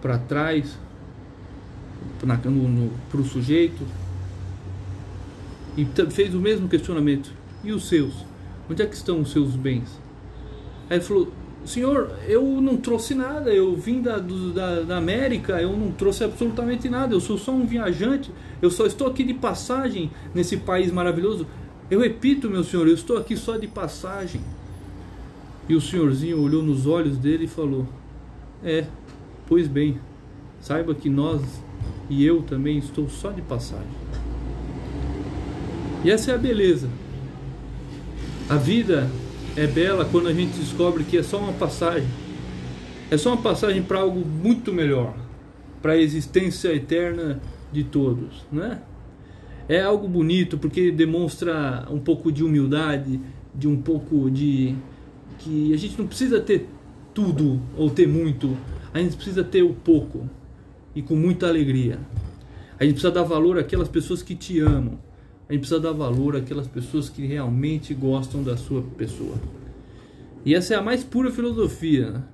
para 0.00 0.18
trás 0.18 0.78
no, 2.22 2.90
pro 3.10 3.24
sujeito 3.24 3.82
e 5.78 5.86
fez 6.10 6.34
o 6.34 6.38
mesmo 6.38 6.68
questionamento. 6.68 7.32
E 7.62 7.72
os 7.72 7.88
seus? 7.88 8.33
Onde 8.70 8.82
é 8.82 8.86
que 8.86 8.94
estão 8.94 9.20
os 9.20 9.30
seus 9.30 9.56
bens? 9.56 9.88
Aí 10.88 10.96
ele 10.96 11.04
falou: 11.04 11.32
Senhor, 11.64 12.10
eu 12.26 12.42
não 12.60 12.76
trouxe 12.76 13.14
nada. 13.14 13.52
Eu 13.52 13.74
vim 13.76 14.00
da, 14.00 14.18
do, 14.18 14.52
da, 14.52 14.80
da 14.80 14.96
América, 14.96 15.60
eu 15.60 15.76
não 15.76 15.92
trouxe 15.92 16.24
absolutamente 16.24 16.88
nada. 16.88 17.14
Eu 17.14 17.20
sou 17.20 17.38
só 17.38 17.52
um 17.52 17.66
viajante. 17.66 18.30
Eu 18.60 18.70
só 18.70 18.86
estou 18.86 19.06
aqui 19.06 19.24
de 19.24 19.34
passagem 19.34 20.10
nesse 20.34 20.56
país 20.56 20.90
maravilhoso. 20.90 21.46
Eu 21.90 22.00
repito, 22.00 22.48
meu 22.48 22.64
senhor, 22.64 22.88
eu 22.88 22.94
estou 22.94 23.16
aqui 23.16 23.36
só 23.36 23.56
de 23.56 23.66
passagem. 23.66 24.40
E 25.68 25.74
o 25.74 25.80
senhorzinho 25.80 26.40
olhou 26.40 26.62
nos 26.62 26.86
olhos 26.86 27.16
dele 27.18 27.44
e 27.44 27.48
falou: 27.48 27.86
É, 28.62 28.84
Pois 29.46 29.68
bem, 29.68 29.98
saiba 30.60 30.94
que 30.94 31.10
nós 31.10 31.42
e 32.08 32.24
eu 32.24 32.42
também 32.42 32.78
estou 32.78 33.08
só 33.10 33.30
de 33.30 33.42
passagem. 33.42 33.86
E 36.02 36.10
essa 36.10 36.32
é 36.32 36.34
a 36.34 36.38
beleza. 36.38 36.88
A 38.48 38.56
vida 38.56 39.08
é 39.56 39.66
bela 39.66 40.04
quando 40.04 40.28
a 40.28 40.32
gente 40.32 40.58
descobre 40.58 41.04
que 41.04 41.16
é 41.16 41.22
só 41.22 41.38
uma 41.38 41.52
passagem. 41.52 42.08
É 43.10 43.16
só 43.16 43.30
uma 43.32 43.42
passagem 43.42 43.82
para 43.82 44.00
algo 44.00 44.24
muito 44.24 44.72
melhor, 44.72 45.14
para 45.80 45.92
a 45.92 45.98
existência 45.98 46.74
eterna 46.74 47.40
de 47.72 47.84
todos, 47.84 48.46
né? 48.50 48.80
É 49.68 49.80
algo 49.80 50.08
bonito 50.08 50.58
porque 50.58 50.90
demonstra 50.90 51.86
um 51.90 51.98
pouco 51.98 52.30
de 52.30 52.44
humildade, 52.44 53.20
de 53.54 53.66
um 53.66 53.80
pouco 53.80 54.30
de 54.30 54.74
que 55.38 55.72
a 55.72 55.76
gente 55.76 55.98
não 55.98 56.06
precisa 56.06 56.40
ter 56.40 56.68
tudo 57.14 57.60
ou 57.76 57.88
ter 57.90 58.06
muito 58.06 58.56
a 58.94 59.00
gente 59.00 59.16
precisa 59.16 59.42
ter 59.42 59.62
o 59.64 59.74
pouco 59.74 60.30
e 60.94 61.02
com 61.02 61.16
muita 61.16 61.48
alegria. 61.48 61.98
A 62.78 62.84
gente 62.84 62.92
precisa 62.92 63.12
dar 63.12 63.24
valor 63.24 63.58
àquelas 63.58 63.88
pessoas 63.88 64.22
que 64.22 64.36
te 64.36 64.60
amam. 64.60 65.00
Gente 65.54 65.60
precisa 65.60 65.78
dar 65.78 65.92
valor 65.92 66.34
àquelas 66.34 66.66
pessoas 66.66 67.08
que 67.08 67.24
realmente 67.24 67.94
gostam 67.94 68.42
da 68.42 68.56
sua 68.56 68.82
pessoa. 68.98 69.36
E 70.44 70.52
essa 70.52 70.74
é 70.74 70.76
a 70.76 70.82
mais 70.82 71.04
pura 71.04 71.30
filosofia. 71.30 72.10
Né? 72.10 72.24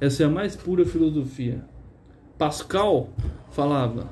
Essa 0.00 0.24
é 0.24 0.26
a 0.26 0.28
mais 0.28 0.56
pura 0.56 0.84
filosofia. 0.84 1.64
Pascal 2.36 3.10
falava: 3.52 4.10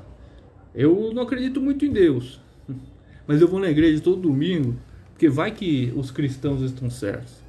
Eu 0.73 1.11
não 1.13 1.23
acredito 1.23 1.59
muito 1.59 1.83
em 1.83 1.91
Deus, 1.91 2.39
mas 3.27 3.41
eu 3.41 3.49
vou 3.49 3.59
na 3.59 3.69
igreja 3.69 4.01
todo 4.01 4.21
domingo, 4.21 4.77
porque 5.11 5.27
vai 5.27 5.51
que 5.51 5.91
os 5.93 6.09
cristãos 6.09 6.61
estão 6.61 6.89
certos. 6.89 7.43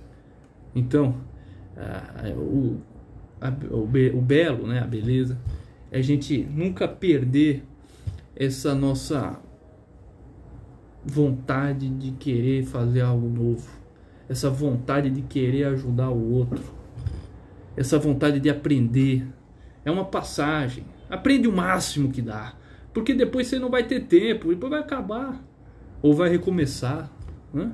Então, 0.75 1.15
o, 2.37 2.77
a, 3.41 3.51
o, 3.71 3.87
be, 3.87 4.11
o 4.11 4.21
belo, 4.21 4.67
né, 4.67 4.81
a 4.81 4.87
beleza, 4.87 5.39
é 5.93 6.01
a 6.01 6.03
gente 6.03 6.39
nunca 6.39 6.89
perder 6.89 7.63
essa 8.35 8.75
nossa 8.75 9.46
vontade 11.07 11.89
de 11.89 12.11
querer 12.13 12.65
fazer 12.65 13.03
algo 13.03 13.29
novo, 13.29 13.69
essa 14.29 14.51
vontade 14.51 15.09
de 15.09 15.23
querer 15.23 15.65
ajudar 15.65 16.11
o 16.11 16.33
outro, 16.33 16.61
essa 17.77 17.99
vontade 17.99 18.41
de 18.41 18.51
aprender. 18.51 19.25
É 19.85 19.91
uma 19.91 20.05
passagem. 20.05 20.85
Aprende 21.09 21.47
o 21.47 21.53
máximo 21.53 22.11
que 22.11 22.21
dá, 22.21 22.55
porque 22.93 23.15
depois 23.15 23.47
você 23.47 23.59
não 23.59 23.71
vai 23.71 23.85
ter 23.85 24.01
tempo, 24.01 24.49
depois 24.49 24.71
vai 24.71 24.81
acabar 24.81 25.41
ou 26.03 26.13
vai 26.13 26.29
recomeçar. 26.29 27.09
Né? 27.55 27.71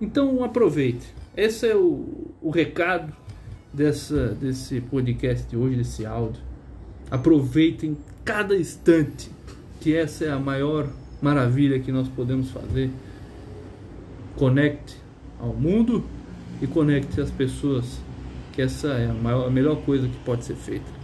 Então 0.00 0.44
aproveite. 0.44 1.12
Esse 1.36 1.68
é 1.68 1.74
o, 1.74 2.32
o 2.40 2.50
recado 2.50 3.12
dessa, 3.72 4.28
desse 4.28 4.80
podcast 4.80 5.48
de 5.48 5.56
hoje, 5.56 5.76
desse 5.76 6.06
áudio. 6.06 6.42
Aproveitem 7.10 7.96
cada 8.24 8.56
instante, 8.56 9.28
que 9.80 9.96
essa 9.96 10.24
é 10.24 10.30
a 10.30 10.38
maior 10.38 10.88
maravilha 11.20 11.78
que 11.78 11.92
nós 11.92 12.08
podemos 12.08 12.50
fazer. 12.50 12.90
Conecte 14.36 14.96
ao 15.38 15.52
mundo 15.54 16.04
e 16.60 16.66
conecte 16.66 17.20
as 17.20 17.30
pessoas, 17.30 18.00
que 18.52 18.62
essa 18.62 18.88
é 18.88 19.10
a, 19.10 19.14
maior, 19.14 19.46
a 19.46 19.50
melhor 19.50 19.76
coisa 19.82 20.08
que 20.08 20.16
pode 20.18 20.44
ser 20.44 20.56
feita. 20.56 20.99